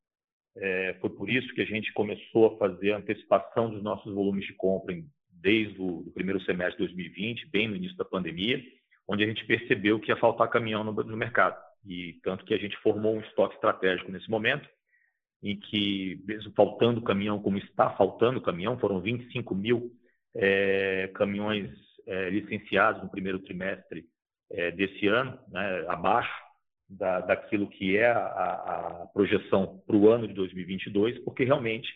[0.57, 4.45] É, foi por isso que a gente começou a fazer a antecipação dos nossos volumes
[4.45, 8.61] de compra em, desde o primeiro semestre de 2020, bem no início da pandemia,
[9.07, 11.57] onde a gente percebeu que ia faltar caminhão no, no mercado.
[11.85, 14.67] E tanto que a gente formou um estoque estratégico nesse momento,
[15.41, 19.91] em que, mesmo faltando caminhão, como está faltando caminhão, foram 25 mil
[20.35, 21.71] é, caminhões
[22.05, 24.05] é, licenciados no primeiro trimestre
[24.51, 26.50] é, desse ano, né, abaixo
[26.91, 31.89] da, daquilo que é a, a projeção para o ano de 2022, porque realmente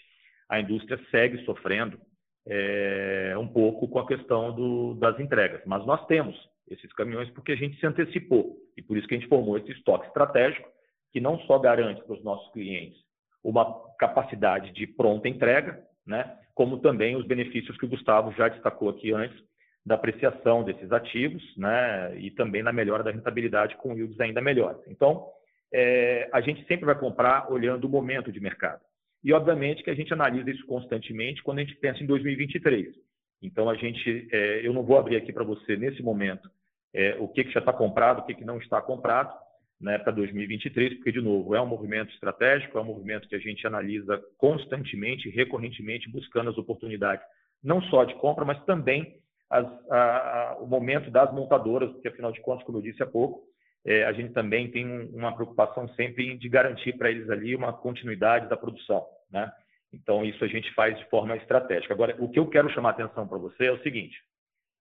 [0.50, 2.00] a indústria segue sofrendo
[2.48, 5.62] é, um pouco com a questão do, das entregas.
[5.66, 6.36] Mas nós temos
[6.68, 9.72] esses caminhões porque a gente se antecipou e por isso que a gente formou esse
[9.72, 10.68] estoque estratégico
[11.12, 13.00] que não só garante para os nossos clientes
[13.44, 13.66] uma
[14.00, 16.36] capacidade de pronta entrega, né?
[16.56, 19.38] como também os benefícios que o Gustavo já destacou aqui antes,
[19.86, 22.18] da apreciação desses ativos né?
[22.18, 24.82] e também na melhora da rentabilidade com yields ainda melhores.
[24.88, 25.28] Então,
[25.72, 28.82] é, a gente sempre vai comprar olhando o momento de mercado.
[29.24, 32.96] E, obviamente, que a gente analisa isso constantemente quando a gente pensa em 2023.
[33.42, 36.50] Então, a gente, é, eu não vou abrir aqui para você, nesse momento,
[36.94, 39.34] é, o que, que já está comprado, o que, que não está comprado
[39.80, 43.40] né, para 2023, porque, de novo, é um movimento estratégico, é um movimento que a
[43.40, 47.26] gente analisa constantemente, recorrentemente, buscando as oportunidades,
[47.64, 49.18] não só de compra, mas também
[49.50, 53.06] as, a, a, o momento das montadoras, porque, afinal de contas, como eu disse há
[53.06, 53.44] pouco,
[53.86, 57.72] é, a gente também tem um, uma preocupação sempre de garantir para eles ali uma
[57.72, 59.06] continuidade da produção.
[59.32, 59.52] Né?
[59.94, 61.94] Então, isso a gente faz de forma estratégica.
[61.94, 64.18] Agora, o que eu quero chamar a atenção para você é o seguinte: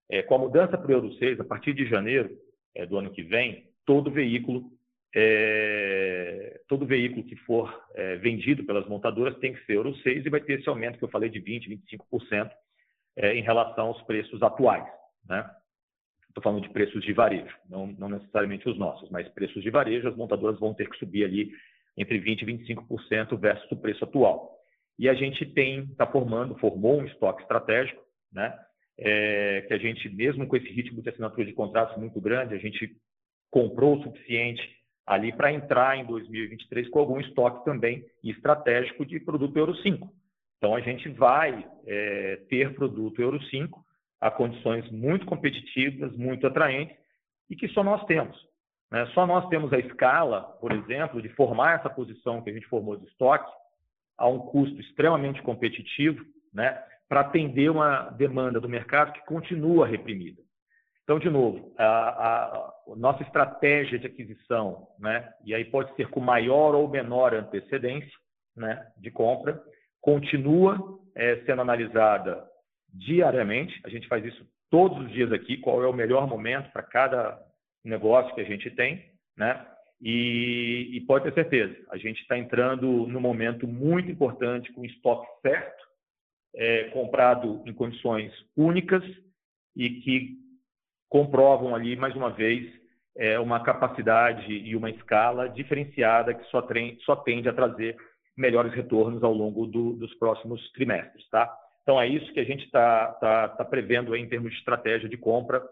[0.09, 2.35] é, com a mudança para o Euro 6, a partir de janeiro
[2.73, 4.71] é, do ano que vem, todo veículo,
[5.15, 10.29] é, todo veículo que for é, vendido pelas montadoras tem que ser Euro 6 e
[10.29, 11.79] vai ter esse aumento que eu falei de 20%,
[12.19, 12.51] 25%
[13.15, 14.85] é, em relação aos preços atuais.
[15.27, 15.49] Né?
[16.27, 20.07] Estou falando de preços de varejo, não, não, necessariamente os nossos, mas preços de varejo,
[20.07, 21.51] as montadoras vão ter que subir ali
[21.97, 24.53] entre 20% e 25% versus o preço atual.
[24.99, 28.01] E a gente tem, está formando, formou um estoque estratégico,
[28.31, 28.57] né?
[28.97, 32.57] É, que a gente, mesmo com esse ritmo de assinatura de contratos muito grande, a
[32.57, 32.95] gente
[33.51, 34.61] comprou o suficiente
[35.05, 40.09] ali para entrar em 2023 com algum estoque também estratégico de produto Euro 5.
[40.65, 43.85] Então, a gente vai é, ter produto Euro 5
[44.19, 46.97] a condições muito competitivas, muito atraentes,
[47.47, 48.35] e que só nós temos.
[48.91, 49.05] Né?
[49.13, 52.97] Só nós temos a escala, por exemplo, de formar essa posição que a gente formou
[52.97, 53.47] de estoque
[54.17, 56.81] a um custo extremamente competitivo, né?
[57.07, 60.41] para atender uma demanda do mercado que continua reprimida.
[61.03, 66.09] Então, de novo, a, a, a, nossa estratégia de aquisição, né, e aí pode ser
[66.09, 68.17] com maior ou menor antecedência
[68.55, 69.61] né, de compra,
[70.05, 72.47] continua é, sendo analisada
[72.93, 73.81] diariamente.
[73.83, 77.41] A gente faz isso todos os dias aqui, qual é o melhor momento para cada
[77.83, 79.03] negócio que a gente tem,
[79.35, 79.65] né?
[79.99, 85.27] E, e pode ter certeza, a gente está entrando num momento muito importante com estoque
[85.41, 85.83] certo,
[86.53, 89.03] é, comprado em condições únicas
[89.75, 90.37] e que
[91.09, 92.71] comprovam ali, mais uma vez,
[93.17, 96.67] é, uma capacidade e uma escala diferenciada que só,
[97.05, 97.95] só tende a trazer
[98.37, 101.27] melhores retornos ao longo do, dos próximos trimestres.
[101.29, 101.51] Tá?
[101.81, 105.17] Então, é isso que a gente está tá, tá prevendo em termos de estratégia de
[105.17, 105.63] compra.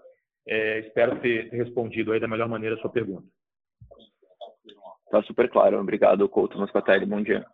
[0.47, 3.28] É, espero ter, ter respondido aí da melhor maneira a sua pergunta.
[5.05, 5.80] Está super claro.
[5.80, 7.05] Obrigado, Couto Moscatelli.
[7.05, 7.45] Bom dia.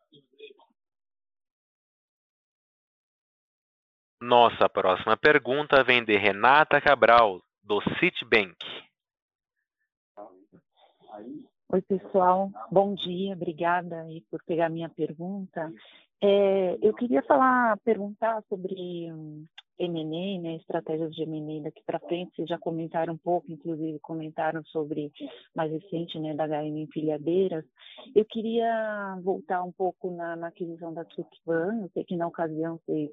[4.21, 8.57] Nossa próxima pergunta vem de Renata Cabral, do Citibank.
[11.71, 12.49] Oi, pessoal.
[12.71, 13.35] Bom dia.
[13.35, 15.71] Obrigada aí por pegar minha pergunta.
[16.19, 18.73] É, eu queria falar, perguntar sobre
[19.13, 19.45] um,
[19.77, 22.35] M&A, né, estratégias de M&A daqui para frente.
[22.35, 25.11] Vocês já comentaram um pouco, inclusive comentaram sobre
[25.55, 27.63] mais recente, né, da HM Empilhadeiras.
[28.15, 31.83] Eu queria voltar um pouco na, na aquisição da Truckvan.
[31.83, 33.11] Eu sei que na ocasião vocês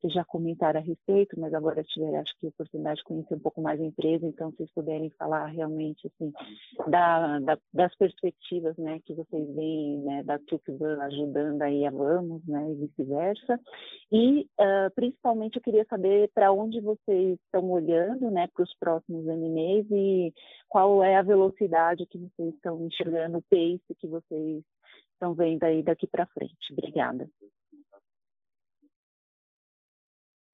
[0.00, 3.40] vocês já comentaram a respeito, mas agora tiveram, acho que, a oportunidade de conhecer um
[3.40, 6.32] pouco mais a empresa, então, vocês puderem falar realmente, assim,
[6.88, 12.46] da, da, das perspectivas, né, que vocês veem, né, da Tukvan ajudando aí a Vamos,
[12.46, 13.60] né, e vice-versa.
[14.12, 19.24] E, uh, principalmente, eu queria saber para onde vocês estão olhando, né, para os próximos
[19.24, 20.32] MNEs e
[20.68, 24.62] qual é a velocidade que vocês estão enxergando, o pace que vocês
[25.12, 26.72] estão vendo aí daqui para frente.
[26.72, 27.28] Obrigada.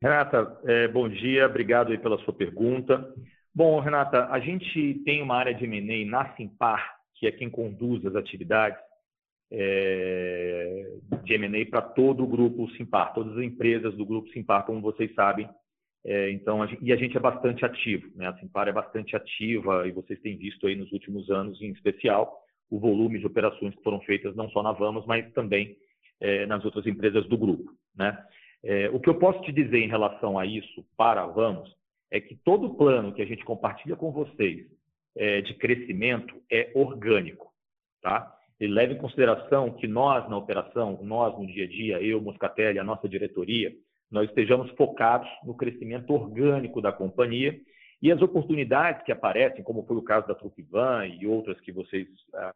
[0.05, 3.11] Renata, é, bom dia, obrigado aí pela sua pergunta.
[3.55, 8.05] Bom, Renata, a gente tem uma área de M&A na Simpar, que é quem conduz
[8.05, 8.79] as atividades
[9.51, 10.93] é,
[11.23, 15.11] de M&A para todo o grupo Simpar, todas as empresas do grupo Simpar, como vocês
[15.15, 15.49] sabem.
[16.05, 18.29] É, então, a gente, e a gente é bastante ativo, né?
[18.29, 22.43] A Simpar é bastante ativa e vocês têm visto aí nos últimos anos, em especial,
[22.71, 25.75] o volume de operações que foram feitas não só na Vamos, mas também
[26.21, 28.23] é, nas outras empresas do grupo, né?
[28.67, 31.71] É, o que eu posso te dizer em relação a isso, para Vamos,
[32.11, 34.67] é que todo plano que a gente compartilha com vocês
[35.15, 37.53] é, de crescimento é orgânico.
[38.01, 38.35] Tá?
[38.59, 42.79] Ele leva em consideração que nós, na operação, nós no dia a dia, eu, Moscatelli,
[42.79, 43.71] a nossa diretoria,
[44.11, 47.61] nós estejamos focados no crescimento orgânico da companhia
[48.01, 52.09] e as oportunidades que aparecem, como foi o caso da Truquivan e outras que vocês.
[52.35, 52.55] Ah,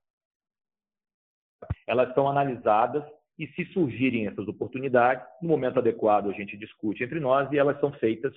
[1.86, 3.04] elas são analisadas
[3.39, 7.78] e se surgirem essas oportunidades, no momento adequado a gente discute entre nós e elas
[7.80, 8.34] são feitas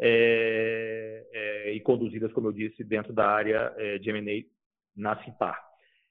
[0.00, 4.44] é, é, e conduzidas, como eu disse, dentro da área é, de M&A
[4.96, 5.58] na CIPAR.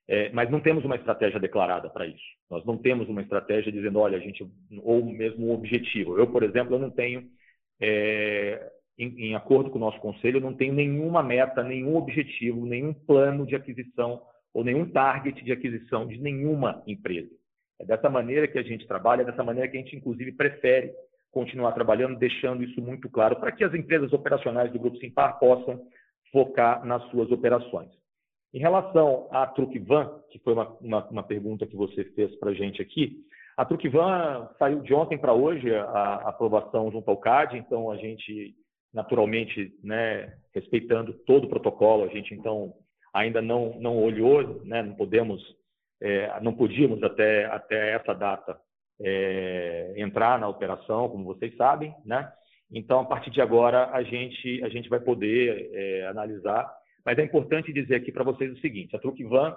[0.08, 2.24] é, mas não temos uma estratégia declarada para isso.
[2.50, 4.50] Nós não temos uma estratégia dizendo, olha, a gente,
[4.82, 6.18] ou mesmo um objetivo.
[6.18, 7.30] Eu, por exemplo, eu não tenho,
[7.82, 12.66] é, em, em, acordo com o nosso conselho, eu não tenho nenhuma meta, nenhum objetivo,
[12.66, 14.22] nenhum plano de aquisição
[14.54, 17.41] ou nenhum target de aquisição de nenhuma empresa.
[17.82, 20.94] É dessa maneira que a gente trabalha, é dessa maneira que a gente, inclusive, prefere
[21.32, 25.82] continuar trabalhando, deixando isso muito claro para que as empresas operacionais do Grupo Simpar possam
[26.32, 27.90] focar nas suas operações.
[28.54, 32.54] Em relação à Trucvan, que foi uma, uma, uma pergunta que você fez para a
[32.54, 33.18] gente aqui,
[33.58, 37.98] a Trucvan saiu de ontem para hoje a, a, aprovação junto ao CAD, então a
[37.98, 38.54] gente,
[38.94, 42.74] naturalmente, né, respeitando todo o protocolo, a gente então
[43.14, 45.42] ainda não, não olhou, né, não podemos,
[46.02, 48.60] é, não podíamos até, até essa data
[49.00, 52.32] é, entrar na operação, como vocês sabem, né?
[52.74, 56.72] Então, a partir de agora, a gente, a gente vai poder é, analisar
[57.06, 59.56] mas é importante dizer aqui para vocês o seguinte: a Trucvan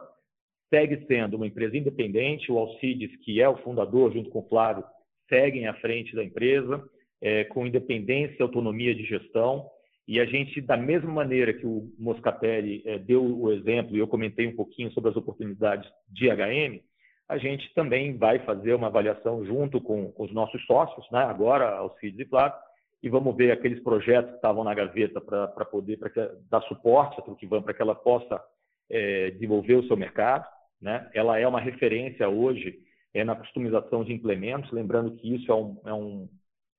[0.70, 4.84] segue sendo uma empresa independente, o Alcides, que é o fundador, junto com o Flávio,
[5.28, 6.82] seguem à frente da empresa,
[7.20, 9.68] é, com independência e autonomia de gestão.
[10.06, 14.06] E a gente, da mesma maneira que o Moscatelli é, deu o exemplo, e eu
[14.06, 16.80] comentei um pouquinho sobre as oportunidades de HM,
[17.26, 21.20] a gente também vai fazer uma avaliação junto com, com os nossos sócios, né?
[21.20, 22.58] agora Alcides e Flávio,
[23.02, 27.18] e vamos ver aqueles projetos que estavam na gaveta para poder pra que, dar suporte
[27.18, 28.42] à Truquivan para que ela possa
[28.90, 30.46] é, desenvolver o seu mercado.
[30.80, 31.08] Né?
[31.14, 32.78] Ela é uma referência hoje
[33.12, 36.28] é, na customização de implementos, lembrando que isso é um, é um,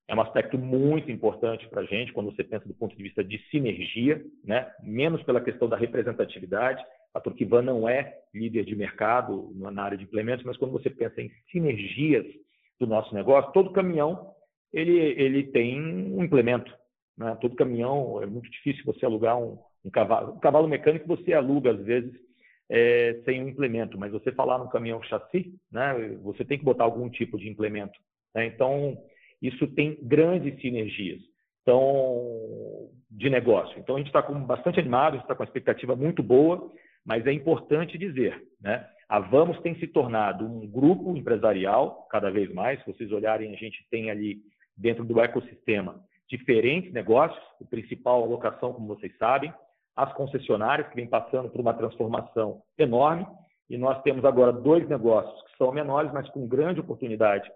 [0.07, 3.23] é um aspecto muito importante para a gente quando você pensa do ponto de vista
[3.23, 4.71] de sinergia, né?
[4.83, 6.83] menos pela questão da representatividade.
[7.13, 11.21] A Turquivan não é líder de mercado na área de implementos, mas quando você pensa
[11.21, 12.25] em sinergias
[12.79, 14.35] do nosso negócio, todo caminhão
[14.71, 16.71] ele, ele tem um implemento.
[17.17, 17.35] Né?
[17.41, 20.33] Todo caminhão, é muito difícil você alugar um, um cavalo.
[20.33, 22.13] Um cavalo mecânico você aluga, às vezes,
[22.69, 26.83] é, sem um implemento, mas você falar no caminhão chassi, né, você tem que botar
[26.83, 27.97] algum tipo de implemento.
[28.35, 28.47] Né?
[28.47, 28.97] Então,
[29.47, 31.21] isso tem grandes sinergias
[31.65, 33.77] então, de negócio.
[33.79, 36.71] Então, a gente está bastante animado, a gente está com uma expectativa muito boa,
[37.03, 38.87] mas é importante dizer, né?
[39.09, 42.79] A Vamos tem se tornado um grupo empresarial cada vez mais.
[42.79, 44.37] Se vocês olharem, a gente tem ali
[44.77, 49.53] dentro do ecossistema diferentes negócios, o principal a locação, como vocês sabem,
[49.95, 53.25] as concessionárias, que vem passando por uma transformação enorme,
[53.69, 57.49] e nós temos agora dois negócios que são menores, mas com grande oportunidade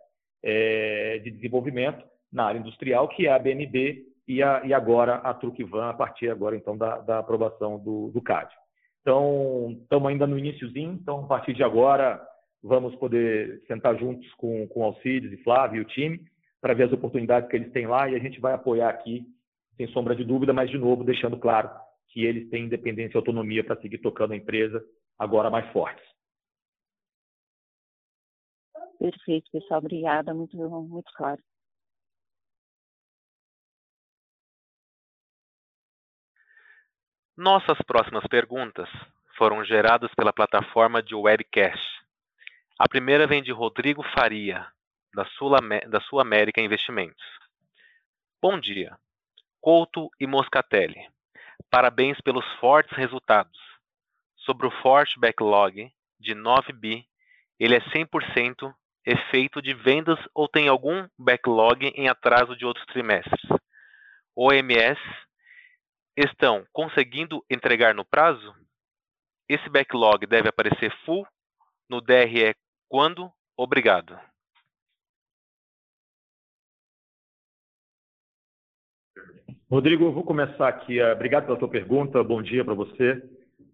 [0.43, 5.33] é, de desenvolvimento na área industrial, que é a BNB e, a, e agora a
[5.33, 8.53] Trucvan, a partir agora, então, da, da aprovação do, do CAD.
[9.01, 12.21] Então, estamos ainda no iníciozinho, então, a partir de agora,
[12.61, 16.19] vamos poder sentar juntos com, com Alcides e Flávio e o time,
[16.61, 19.25] para ver as oportunidades que eles têm lá e a gente vai apoiar aqui,
[19.77, 21.69] sem sombra de dúvida, mas de novo deixando claro
[22.09, 24.83] que eles têm independência e autonomia para seguir tocando a empresa
[25.17, 26.03] agora mais fortes.
[28.99, 29.79] Perfeito, pessoal.
[29.79, 30.33] Obrigada.
[30.33, 31.41] Muito, muito claro.
[37.37, 38.89] Nossas próximas perguntas
[39.37, 41.81] foram geradas pela plataforma de webcast.
[42.77, 44.67] A primeira vem de Rodrigo Faria,
[45.13, 45.51] da Sul,
[45.87, 47.23] da Sul América Investimentos.
[48.41, 48.97] Bom dia,
[49.61, 50.99] Couto e Moscatelli.
[51.69, 53.57] Parabéns pelos fortes resultados.
[54.35, 55.89] Sobre o forte backlog
[56.19, 57.07] de 9 bi,
[57.57, 58.73] ele é 100%
[59.09, 63.41] efeito de vendas ou tem algum backlog em atraso de outros trimestres?
[64.35, 64.99] OMS
[66.15, 68.53] estão conseguindo entregar no prazo?
[69.49, 71.25] Esse backlog deve aparecer full
[71.89, 72.53] no DRE
[72.87, 73.31] quando?
[73.57, 74.19] Obrigado.
[79.69, 80.99] Rodrigo, eu vou começar aqui.
[80.99, 82.23] Eh, obrigado pela tua pergunta.
[82.23, 83.21] Bom dia para você,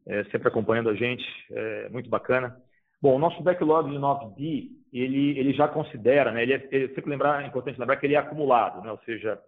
[0.05, 1.25] é, sempre acompanhando a gente.
[1.51, 2.61] É muito bacana.
[3.01, 4.71] Bom, o nosso backlog de 9B,
[5.01, 6.43] ele, ele já considera, né?
[6.43, 8.91] Ele, é, ele sempre lembrar, é importante lembrar que ele é acumulado, né?
[8.91, 9.39] Ou seja,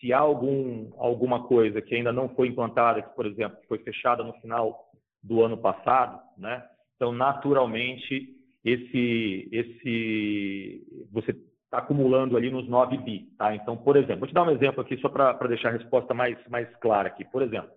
[0.00, 4.22] se há algum, alguma coisa que ainda não foi implantada, que, por exemplo, foi fechada
[4.22, 4.90] no final
[5.22, 6.64] do ano passado, né?
[6.96, 8.34] Então, naturalmente,
[8.64, 11.32] esse, esse, você
[11.64, 13.26] está acumulando ali nos 9 bi.
[13.36, 13.54] Tá?
[13.54, 16.38] Então, por exemplo, vou te dar um exemplo aqui só para deixar a resposta mais,
[16.48, 17.24] mais clara aqui.
[17.24, 17.70] Por exemplo,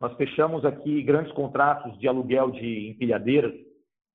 [0.00, 3.54] nós fechamos aqui grandes contratos de aluguel de empilhadeiras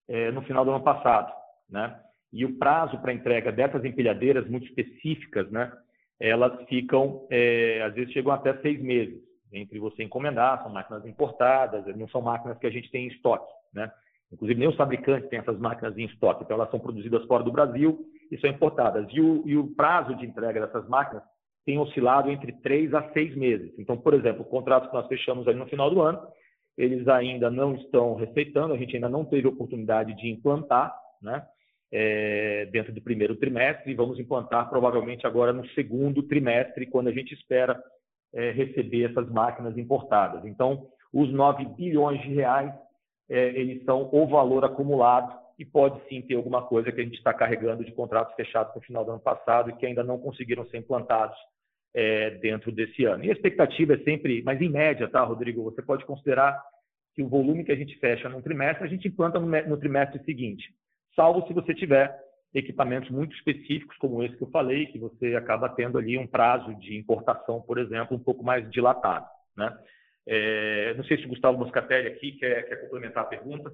[0.08, 1.32] é, no final do ano passado.
[1.70, 1.98] Né?
[2.34, 5.72] E o prazo para entrega dessas empilhadeiras muito específicas, né,
[6.20, 9.22] elas ficam, é, às vezes chegam até seis meses
[9.54, 13.52] entre você encomendar, são máquinas importadas, não são máquinas que a gente tem em estoque.
[13.74, 13.92] Né?
[14.32, 17.52] Inclusive, nem os fabricantes têm essas máquinas em estoque, então elas são produzidas fora do
[17.52, 19.08] Brasil e são importadas.
[19.12, 21.24] E o, e o prazo de entrega dessas máquinas
[21.66, 23.74] tem oscilado entre três a seis meses.
[23.78, 26.20] Então, por exemplo, o contrato que nós fechamos ali no final do ano,
[26.78, 31.46] eles ainda não estão receitando, a gente ainda não teve oportunidade de implantar, né?
[31.94, 37.12] É, dentro do primeiro trimestre e vamos implantar provavelmente agora no segundo trimestre, quando a
[37.12, 37.78] gente espera
[38.34, 40.46] é, receber essas máquinas importadas.
[40.46, 42.74] Então, os 9 bilhões de reais,
[43.30, 47.18] é, eles são o valor acumulado e pode sim ter alguma coisa que a gente
[47.18, 50.66] está carregando de contratos fechados no final do ano passado e que ainda não conseguiram
[50.68, 51.38] ser implantados
[52.42, 53.26] dentro desse ano.
[53.26, 55.62] E a expectativa é sempre, mas em média, tá, Rodrigo?
[55.64, 56.58] Você pode considerar
[57.14, 60.24] que o volume que a gente fecha num trimestre, a gente implanta no, no trimestre
[60.24, 60.74] seguinte,
[61.16, 62.18] salvo se você tiver
[62.54, 66.74] equipamentos muito específicos, como esse que eu falei, que você acaba tendo ali um prazo
[66.76, 69.26] de importação, por exemplo, um pouco mais dilatado.
[69.56, 69.78] Né?
[70.28, 73.72] É, não sei se o Gustavo Moscatelli aqui quer, quer complementar a pergunta.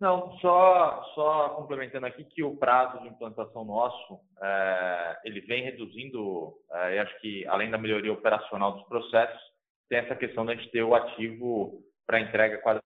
[0.00, 6.54] Não, só, só complementando aqui que o prazo de implantação nosso, é, ele vem reduzindo,
[6.72, 9.40] é, acho que além da melhoria operacional dos processos,
[9.88, 12.81] tem essa questão de a gente ter o ativo para entrega quase.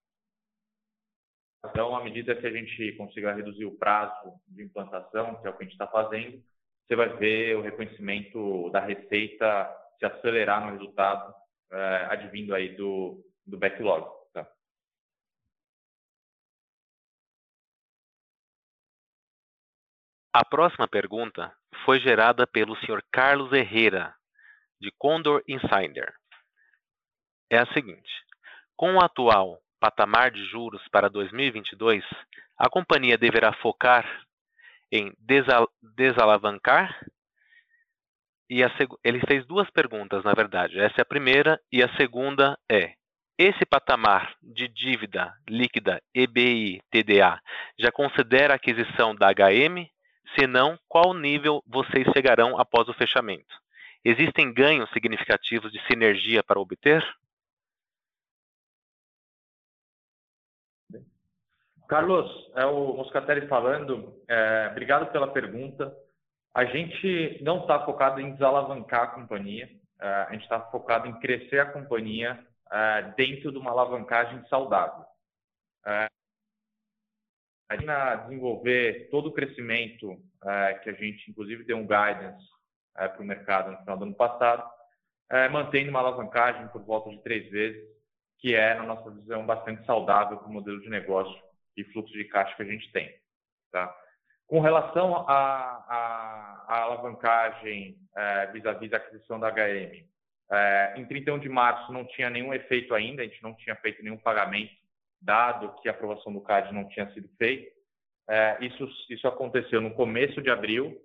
[1.77, 5.53] Então, à medida que a gente consiga reduzir o prazo de implantação, que é o
[5.53, 6.43] que a gente está fazendo,
[6.89, 11.35] você vai ver o reconhecimento da receita se acelerar no resultado,
[11.71, 14.09] é, advindo aí do, do backlog.
[14.33, 14.51] Tá?
[20.33, 21.55] A próxima pergunta
[21.85, 23.03] foi gerada pelo Sr.
[23.13, 24.15] Carlos Herrera,
[24.81, 26.15] de Condor Insider.
[27.51, 28.11] É a seguinte:
[28.75, 32.05] com o atual patamar de juros para 2022,
[32.59, 34.05] a companhia deverá focar
[34.91, 36.99] em desal desalavancar?
[38.49, 38.61] E
[39.03, 40.79] ele fez duas perguntas, na verdade.
[40.79, 42.95] Essa é a primeira, e a segunda é:
[43.39, 47.41] esse patamar de dívida líquida EBI-TDA
[47.79, 49.87] já considera a aquisição da HM?
[50.39, 53.55] Se não, qual nível vocês chegarão após o fechamento?
[54.05, 57.05] Existem ganhos significativos de sinergia para obter?
[61.89, 64.21] Carlos, é o Moscatelli falando.
[64.29, 65.97] É, obrigado pela pergunta.
[66.53, 69.71] A gente não está focado em desalavancar a companhia,
[70.01, 75.05] é, a gente está focado em crescer a companhia é, dentro de uma alavancagem saudável.
[75.87, 76.09] É,
[77.69, 82.49] a gente desenvolver todo o crescimento é, que a gente, inclusive, deu um guidance
[82.97, 84.69] é, para o mercado no final do ano passado,
[85.51, 87.83] mantendo uma alavancagem por volta de três vezes,
[88.39, 91.46] que é, na nossa visão, bastante saudável para o modelo de negócio
[91.77, 93.15] e fluxo de caixa que a gente tem.
[93.71, 93.95] Tá?
[94.47, 100.07] Com relação à, alavancagem é, vis-à-vis da aquisição da HM,
[100.51, 104.03] é, em 31 de março não tinha nenhum efeito ainda, a gente não tinha feito
[104.03, 104.73] nenhum pagamento,
[105.21, 107.75] dado que a aprovação do CAD não tinha sido feita.
[108.29, 110.97] É, isso, isso aconteceu no começo de abril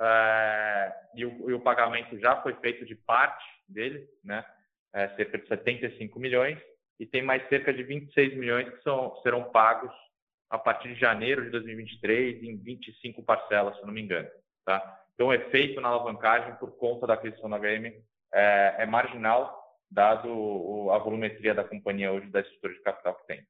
[0.00, 4.44] é, e o, e, o, pagamento já foi feito de parte dele, né,
[4.92, 6.58] é, cerca de 75 milhões,
[7.00, 9.92] e tem mais cerca de 26 milhões que são, serão pagos
[10.50, 14.28] a partir de janeiro de 2023 em 25 parcelas, se não me engano.
[14.64, 15.00] Tá?
[15.14, 17.92] Então, o efeito na alavancagem por conta da aquisição da HM
[18.32, 19.58] é, é marginal,
[19.90, 23.42] dado a volumetria da companhia hoje, da estrutura de capital que tem.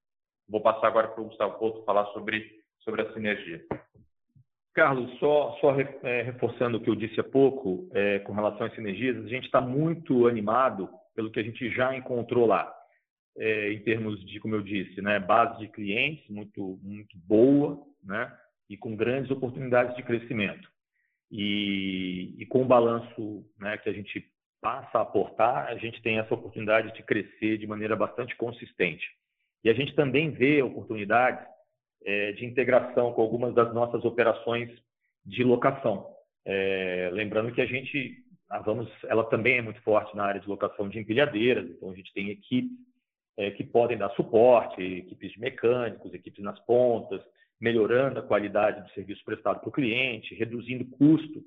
[0.48, 3.62] Vou passar agora para o Gustavo Couto falar sobre, sobre a sinergia.
[4.74, 5.74] Carlos, só, só
[6.04, 9.44] é, reforçando o que eu disse há pouco é, com relação às sinergias, a gente
[9.44, 12.77] está muito animado pelo que a gente já encontrou lá
[13.38, 18.32] é, em termos de, como eu disse, né, base de clientes muito, muito boa, né,
[18.68, 20.68] e com grandes oportunidades de crescimento.
[21.30, 24.24] E, e com o balanço né, que a gente
[24.60, 29.06] passa a aportar, a gente tem essa oportunidade de crescer de maneira bastante consistente.
[29.62, 31.46] E a gente também vê oportunidades
[32.04, 34.70] é, de integração com algumas das nossas operações
[35.24, 36.06] de locação.
[36.44, 38.16] É, lembrando que a gente,
[38.48, 41.94] a Vamos, ela também é muito forte na área de locação de empilhadeiras, então a
[41.94, 42.87] gente tem equipes
[43.38, 47.22] é, que podem dar suporte, equipes de mecânicos, equipes nas pontas,
[47.60, 51.42] melhorando a qualidade do serviço prestado para o cliente, reduzindo o custo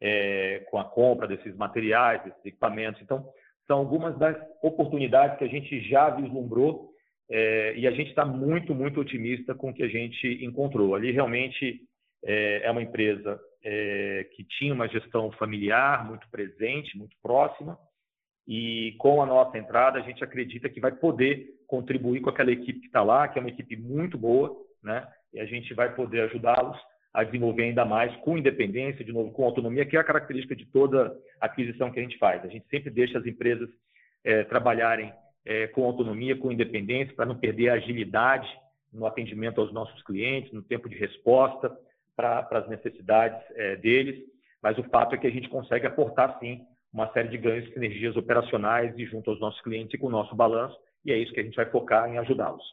[0.00, 3.00] é, com a compra desses materiais, desses equipamentos.
[3.02, 3.28] Então,
[3.66, 6.90] são algumas das oportunidades que a gente já vislumbrou
[7.30, 10.94] é, e a gente está muito, muito otimista com o que a gente encontrou.
[10.94, 11.82] Ali realmente
[12.24, 17.78] é, é uma empresa é, que tinha uma gestão familiar muito presente, muito próxima,
[18.46, 22.80] e com a nossa entrada, a gente acredita que vai poder contribuir com aquela equipe
[22.80, 25.06] que está lá, que é uma equipe muito boa, né?
[25.32, 26.78] E a gente vai poder ajudá-los
[27.12, 30.66] a desenvolver ainda mais com independência, de novo, com autonomia, que é a característica de
[30.66, 32.44] toda aquisição que a gente faz.
[32.44, 33.68] A gente sempre deixa as empresas
[34.24, 35.12] é, trabalharem
[35.44, 38.48] é, com autonomia, com independência, para não perder a agilidade
[38.92, 41.76] no atendimento aos nossos clientes, no tempo de resposta
[42.16, 44.24] para as necessidades é, deles.
[44.62, 46.64] Mas o fato é que a gente consegue aportar, sim,
[46.94, 50.34] uma série de ganhos, sinergias operacionais e junto aos nossos clientes e com o nosso
[50.36, 50.78] balanço.
[51.04, 52.64] e é isso que a gente vai focar em ajudá-los.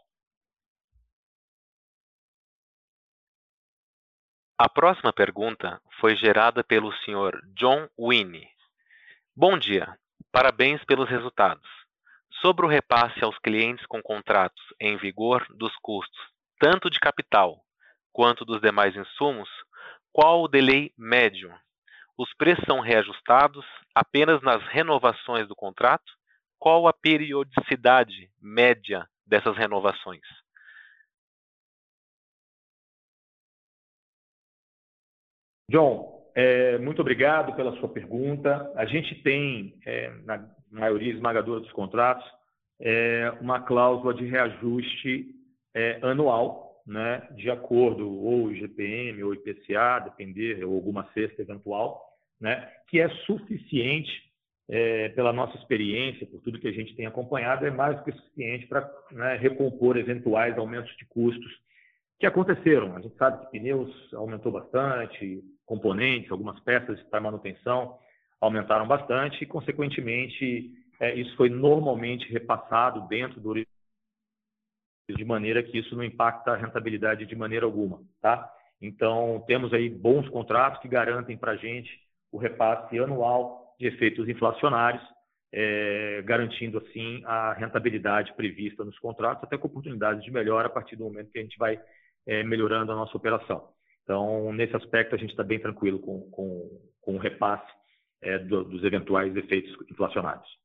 [4.58, 7.42] A próxima pergunta foi gerada pelo Sr.
[7.56, 8.48] John Winnie.
[9.36, 9.98] Bom dia,
[10.32, 11.68] parabéns pelos resultados.
[12.42, 16.22] Sobre o repasse aos clientes com contratos em vigor dos custos,
[16.60, 17.60] tanto de capital
[18.14, 19.50] quanto dos demais insumos,
[20.14, 21.52] qual o delay médio?
[22.18, 26.12] Os preços são reajustados apenas nas renovações do contrato?
[26.60, 30.22] Qual a periodicidade média dessas renovações?
[35.70, 38.72] John, é, muito obrigado pela sua pergunta.
[38.76, 42.30] A gente tem, é, na maioria esmagadora dos contratos,
[42.80, 45.34] é, uma cláusula de reajuste
[45.74, 52.04] é, anual, né, de acordo ou IGPM ou IPCA, depender, ou alguma cesta eventual,
[52.40, 54.30] né, que é suficiente,
[54.70, 58.12] é, pela nossa experiência, por tudo que a gente tem acompanhado, é mais do que
[58.12, 61.52] suficiente para né, recompor eventuais aumentos de custos
[62.20, 62.96] que aconteceram.
[62.96, 67.98] A gente sabe que pneus aumentou bastante, componentes, algumas peças para manutenção
[68.42, 73.50] aumentaram bastante e, consequentemente, é, isso foi normalmente repassado dentro do
[75.10, 78.50] de maneira que isso não impacta a rentabilidade de maneira alguma, tá?
[78.82, 81.90] Então, temos aí bons contratos que garantem para a gente
[82.32, 85.04] o repasse anual de efeitos inflacionários,
[85.54, 90.96] é, garantindo, assim, a rentabilidade prevista nos contratos, até com oportunidades de melhora a partir
[90.96, 91.80] do momento que a gente vai
[92.26, 93.70] é, melhorando a nossa operação.
[94.04, 97.72] Então, nesse aspecto, a gente está bem tranquilo com, com, com o repasse
[98.22, 100.61] é, do, dos eventuais efeitos inflacionários.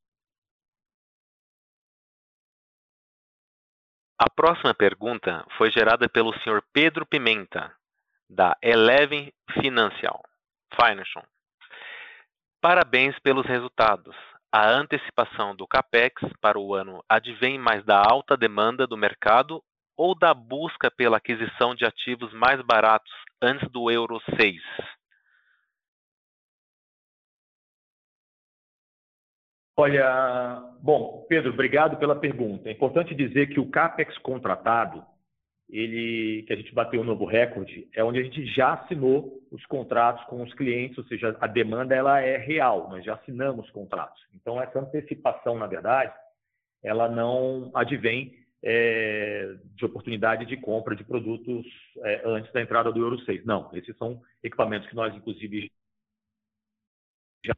[4.19, 6.63] A próxima pergunta foi gerada pelo Sr.
[6.73, 7.71] Pedro Pimenta,
[8.27, 10.23] da Eleven Financial.
[10.73, 11.23] Financial.
[12.59, 14.15] Parabéns pelos resultados.
[14.51, 19.63] A antecipação do CAPEX para o ano advém mais da alta demanda do mercado
[19.95, 24.59] ou da busca pela aquisição de ativos mais baratos antes do Euro 6?
[29.79, 32.67] Olha, bom, Pedro, obrigado pela pergunta.
[32.67, 35.05] É importante dizer que o CAPEX contratado,
[35.69, 39.63] ele, que a gente bateu um novo recorde, é onde a gente já assinou os
[39.67, 44.19] contratos com os clientes, ou seja, a demanda ela é real, nós já assinamos contratos.
[44.33, 46.11] Então, essa antecipação, na verdade,
[46.81, 51.67] ela não advém é, de oportunidade de compra de produtos
[51.97, 53.45] é, antes da entrada do Euro 6.
[53.45, 55.71] Não, esses são equipamentos que nós, inclusive,
[57.45, 57.53] já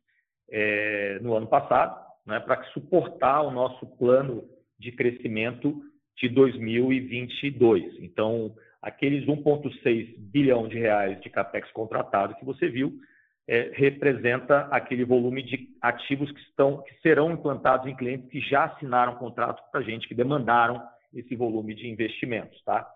[0.50, 4.44] é, no ano passado, né, para suportar o nosso plano
[4.78, 5.82] de crescimento
[6.16, 7.98] de 2022.
[8.00, 12.94] Então, aqueles 1,6 bilhão de reais de capex contratado que você viu
[13.48, 18.66] é, representa aquele volume de ativos que, estão, que serão implantados em clientes que já
[18.66, 22.62] assinaram contrato para a gente, que demandaram esse volume de investimentos.
[22.64, 22.88] Tá?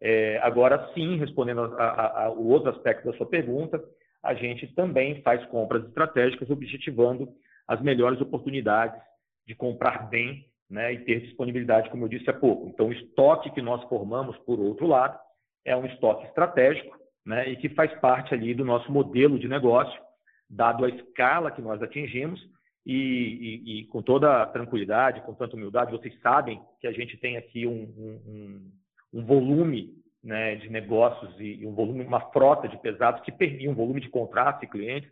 [0.00, 3.78] É, agora, sim, respondendo ao outro aspecto da sua pergunta,
[4.22, 7.28] a gente também faz compras estratégicas objetivando
[7.70, 9.00] as melhores oportunidades
[9.46, 12.68] de comprar bem né, e ter disponibilidade, como eu disse há pouco.
[12.68, 15.16] Então, o estoque que nós formamos, por outro lado,
[15.64, 20.00] é um estoque estratégico, né, e que faz parte ali do nosso modelo de negócio,
[20.48, 22.44] dado a escala que nós atingimos
[22.84, 27.36] e, e, e com toda tranquilidade, com tanta humildade, vocês sabem que a gente tem
[27.36, 27.82] aqui um,
[28.26, 28.70] um,
[29.14, 29.94] um volume
[30.24, 34.08] né, de negócios e, um volume, uma frota de pesados que permite um volume de
[34.08, 35.08] contratos e clientes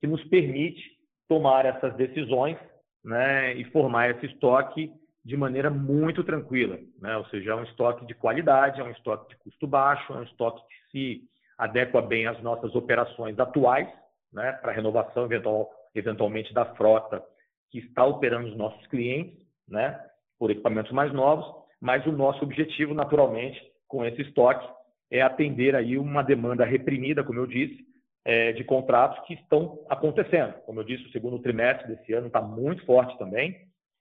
[0.00, 2.56] que nos permite tomar essas decisões
[3.04, 4.90] né, e formar esse estoque
[5.24, 7.16] de maneira muito tranquila, né?
[7.16, 10.22] ou seja, é um estoque de qualidade, é um estoque de custo baixo, é um
[10.22, 11.22] estoque que se
[11.56, 13.88] adequa bem às nossas operações atuais,
[14.32, 17.22] né, para renovação eventual, eventualmente da frota
[17.70, 19.98] que está operando os nossos clientes, né,
[20.38, 21.46] por equipamentos mais novos,
[21.80, 24.68] mas o nosso objetivo, naturalmente, com esse estoque,
[25.10, 27.84] é atender aí uma demanda reprimida, como eu disse,
[28.24, 30.54] é, de contratos que estão acontecendo.
[30.64, 33.56] Como eu disse, o segundo trimestre desse ano está muito forte também,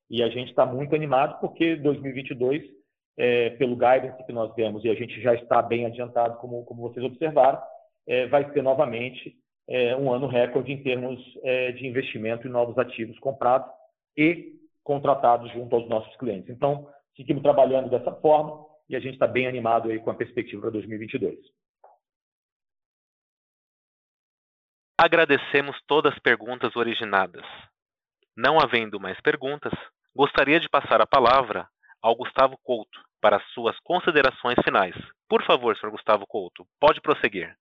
[0.10, 2.64] e a gente está muito animado porque 2022
[3.18, 6.82] é, pelo guidance que nós demos, e a gente já está bem adiantado, como, como
[6.82, 7.62] vocês observaram,
[8.08, 9.36] é, vai ser novamente
[9.68, 13.70] é, um ano recorde em termos é, de investimento em novos ativos comprados
[14.18, 16.50] e contratados junto aos nossos clientes.
[16.50, 20.62] Então, seguimos trabalhando dessa forma e a gente está bem animado aí com a perspectiva
[20.62, 21.40] para 2022.
[24.98, 27.44] Agradecemos todas as perguntas originadas.
[28.38, 29.74] Não havendo mais perguntas,
[30.16, 31.68] gostaria de passar a palavra
[32.02, 34.96] ao Gustavo Couto para suas considerações finais.
[35.28, 35.90] Por favor, Sr.
[35.90, 37.56] Gustavo Couto, pode prosseguir.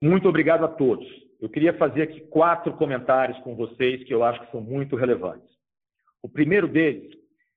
[0.00, 1.06] Muito obrigado a todos.
[1.40, 5.48] eu queria fazer aqui quatro comentários com vocês que eu acho que são muito relevantes.
[6.22, 7.12] O primeiro deles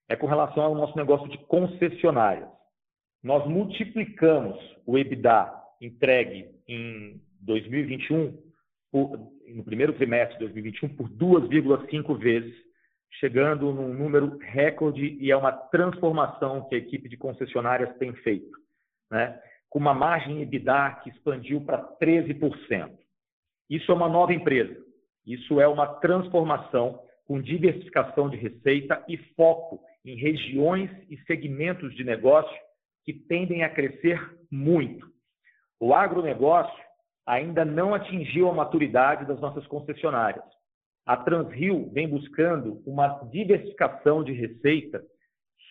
[0.09, 2.49] é com relação ao nosso negócio de concessionárias.
[3.23, 8.37] Nós multiplicamos o EBITDA entregue em 2021,
[8.91, 9.17] por,
[9.47, 12.53] no primeiro trimestre de 2021, por 2,5 vezes,
[13.19, 18.57] chegando num número recorde e é uma transformação que a equipe de concessionárias tem feito,
[19.09, 19.39] né?
[19.69, 22.91] com uma margem EBITDA que expandiu para 13%.
[23.69, 24.75] Isso é uma nova empresa.
[25.25, 32.03] Isso é uma transformação com diversificação de receita e foco em regiões e segmentos de
[32.03, 32.57] negócio
[33.03, 34.19] que tendem a crescer
[34.51, 35.07] muito.
[35.79, 36.83] O agronegócio
[37.25, 40.43] ainda não atingiu a maturidade das nossas concessionárias.
[41.05, 45.01] A Transrio vem buscando uma diversificação de receita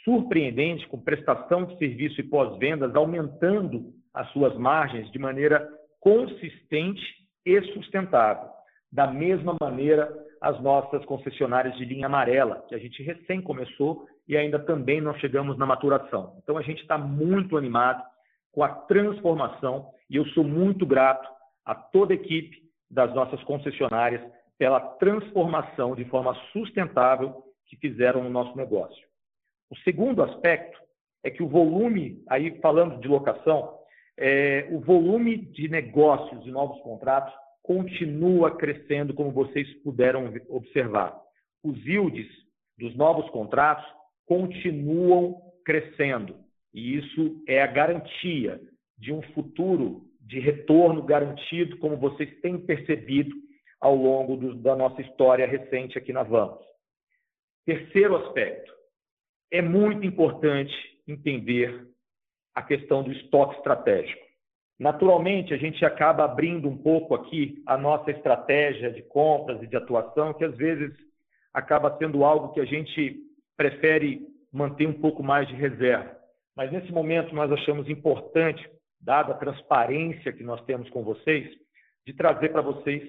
[0.04, 5.68] surpreendente com prestação de serviço e pós-vendas, aumentando as suas margens de maneira
[6.00, 7.02] consistente
[7.44, 8.48] e sustentável.
[8.90, 14.36] Da mesma maneira, as nossas concessionárias de linha amarela, que a gente recém começou e
[14.36, 16.36] ainda também não chegamos na maturação.
[16.40, 18.00] Então, a gente está muito animado
[18.52, 21.28] com a transformação e eu sou muito grato
[21.64, 24.22] a toda a equipe das nossas concessionárias
[24.56, 29.04] pela transformação de forma sustentável que fizeram no nosso negócio.
[29.68, 30.78] O segundo aspecto
[31.24, 33.80] é que o volume, aí falando de locação,
[34.16, 37.34] é, o volume de negócios e novos contratos
[37.64, 41.20] continua crescendo, como vocês puderam observar.
[41.64, 42.28] Os yields
[42.78, 43.84] dos novos contratos
[44.30, 46.36] continuam crescendo,
[46.72, 48.60] e isso é a garantia
[48.96, 53.34] de um futuro de retorno garantido, como vocês têm percebido
[53.80, 56.64] ao longo do, da nossa história recente aqui na Vamos.
[57.66, 58.72] Terceiro aspecto,
[59.50, 60.72] é muito importante
[61.08, 61.88] entender
[62.54, 64.24] a questão do estoque estratégico.
[64.78, 69.76] Naturalmente, a gente acaba abrindo um pouco aqui a nossa estratégia de compras e de
[69.76, 70.96] atuação, que às vezes
[71.52, 73.28] acaba sendo algo que a gente
[73.60, 76.16] prefere manter um pouco mais de reserva.
[76.56, 78.66] Mas nesse momento nós achamos importante,
[78.98, 81.46] dada a transparência que nós temos com vocês,
[82.06, 83.02] de trazer para vocês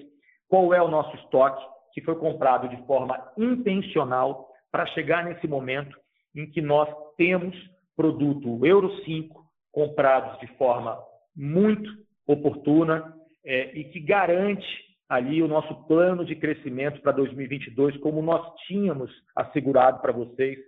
[0.50, 1.64] qual é o nosso estoque
[1.94, 5.98] que foi comprado de forma intencional para chegar nesse momento
[6.36, 7.56] em que nós temos
[7.96, 9.42] produto Euro 5
[9.72, 11.02] comprados de forma
[11.34, 11.90] muito
[12.26, 14.66] oportuna é, e que garante
[15.12, 20.58] ali o nosso plano de crescimento para 2022, como nós tínhamos assegurado para vocês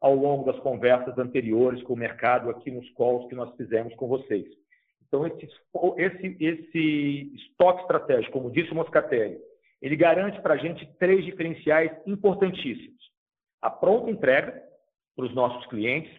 [0.00, 4.08] ao longo das conversas anteriores com o mercado aqui nos calls que nós fizemos com
[4.08, 4.44] vocês.
[5.06, 5.48] Então, esse,
[5.98, 9.38] esse, esse estoque estratégico, como disse o Moscatelli,
[9.80, 13.00] ele garante para a gente três diferenciais importantíssimos.
[13.60, 14.60] A pronta entrega
[15.14, 16.10] para os nossos clientes,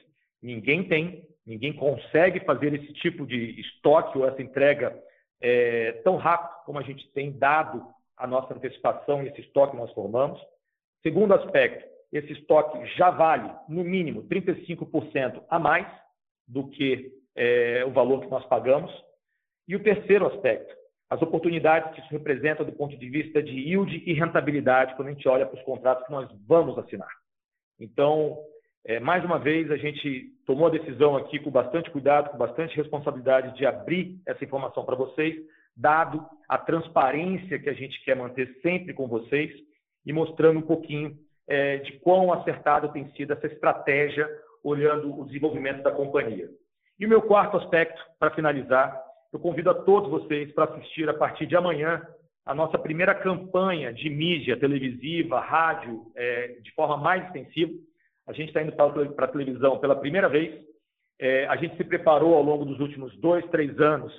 [0.44, 4.94] Ninguém tem, ninguém consegue fazer esse tipo de estoque ou essa entrega
[5.42, 7.86] é, tão rápido como a gente tem dado
[8.18, 10.40] a nossa antecipação e esse estoque que nós formamos.
[11.02, 15.88] Segundo aspecto, esse estoque já vale, no mínimo, 35% a mais
[16.48, 18.92] do que é, o valor que nós pagamos.
[19.68, 20.76] E o terceiro aspecto,
[21.10, 25.12] as oportunidades que isso representa do ponto de vista de yield e rentabilidade quando a
[25.12, 27.12] gente olha para os contratos que nós vamos assinar.
[27.80, 28.38] Então,
[28.86, 32.76] é, mais uma vez, a gente tomou a decisão aqui com bastante cuidado, com bastante
[32.76, 35.36] responsabilidade de abrir essa informação para vocês,
[35.76, 39.52] dado a transparência que a gente quer manter sempre com vocês
[40.06, 44.30] e mostrando um pouquinho é, de quão acertada tem sido essa estratégia
[44.62, 46.50] olhando o desenvolvimento da companhia.
[47.00, 49.02] E o meu quarto aspecto, para finalizar,
[49.32, 52.06] eu convido a todos vocês para assistir a partir de amanhã
[52.46, 57.72] a nossa primeira campanha de mídia televisiva, rádio, é, de forma mais extensiva
[58.28, 60.64] a gente está indo para a televisão pela primeira vez.
[61.20, 64.14] É, a gente se preparou ao longo dos últimos dois, três anos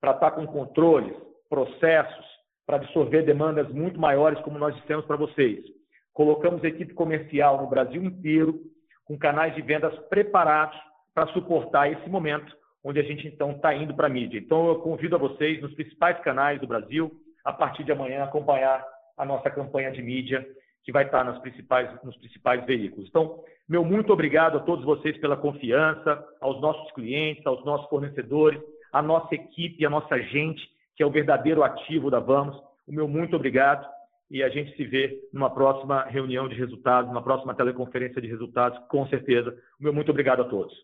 [0.00, 1.16] para estar tá com controles,
[1.48, 2.26] processos,
[2.66, 5.64] para absorver demandas muito maiores, como nós dissemos para vocês.
[6.12, 8.60] Colocamos equipe comercial no Brasil inteiro,
[9.04, 10.78] com canais de vendas preparados
[11.14, 12.54] para suportar esse momento,
[12.84, 14.38] onde a gente então está indo para a mídia.
[14.38, 17.12] Então eu convido a vocês, nos principais canais do Brasil,
[17.44, 18.84] a partir de amanhã, acompanhar
[19.16, 20.46] a nossa campanha de mídia
[20.84, 23.08] que vai estar nos principais, nos principais veículos.
[23.08, 28.60] Então, meu muito obrigado a todos vocês pela confiança, aos nossos clientes, aos nossos fornecedores,
[28.92, 30.62] à nossa equipe, à nossa gente,
[30.96, 32.56] que é o verdadeiro ativo da Vamos.
[32.86, 33.86] O meu muito obrigado
[34.30, 38.78] e a gente se vê numa próxima reunião de resultados, numa próxima teleconferência de resultados,
[38.88, 39.50] com certeza.
[39.78, 40.74] O meu muito obrigado a todos.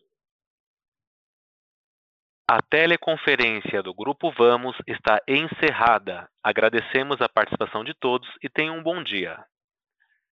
[2.47, 6.27] A teleconferência do Grupo Vamos está encerrada.
[6.43, 9.37] Agradecemos a participação de todos e tenham um bom dia.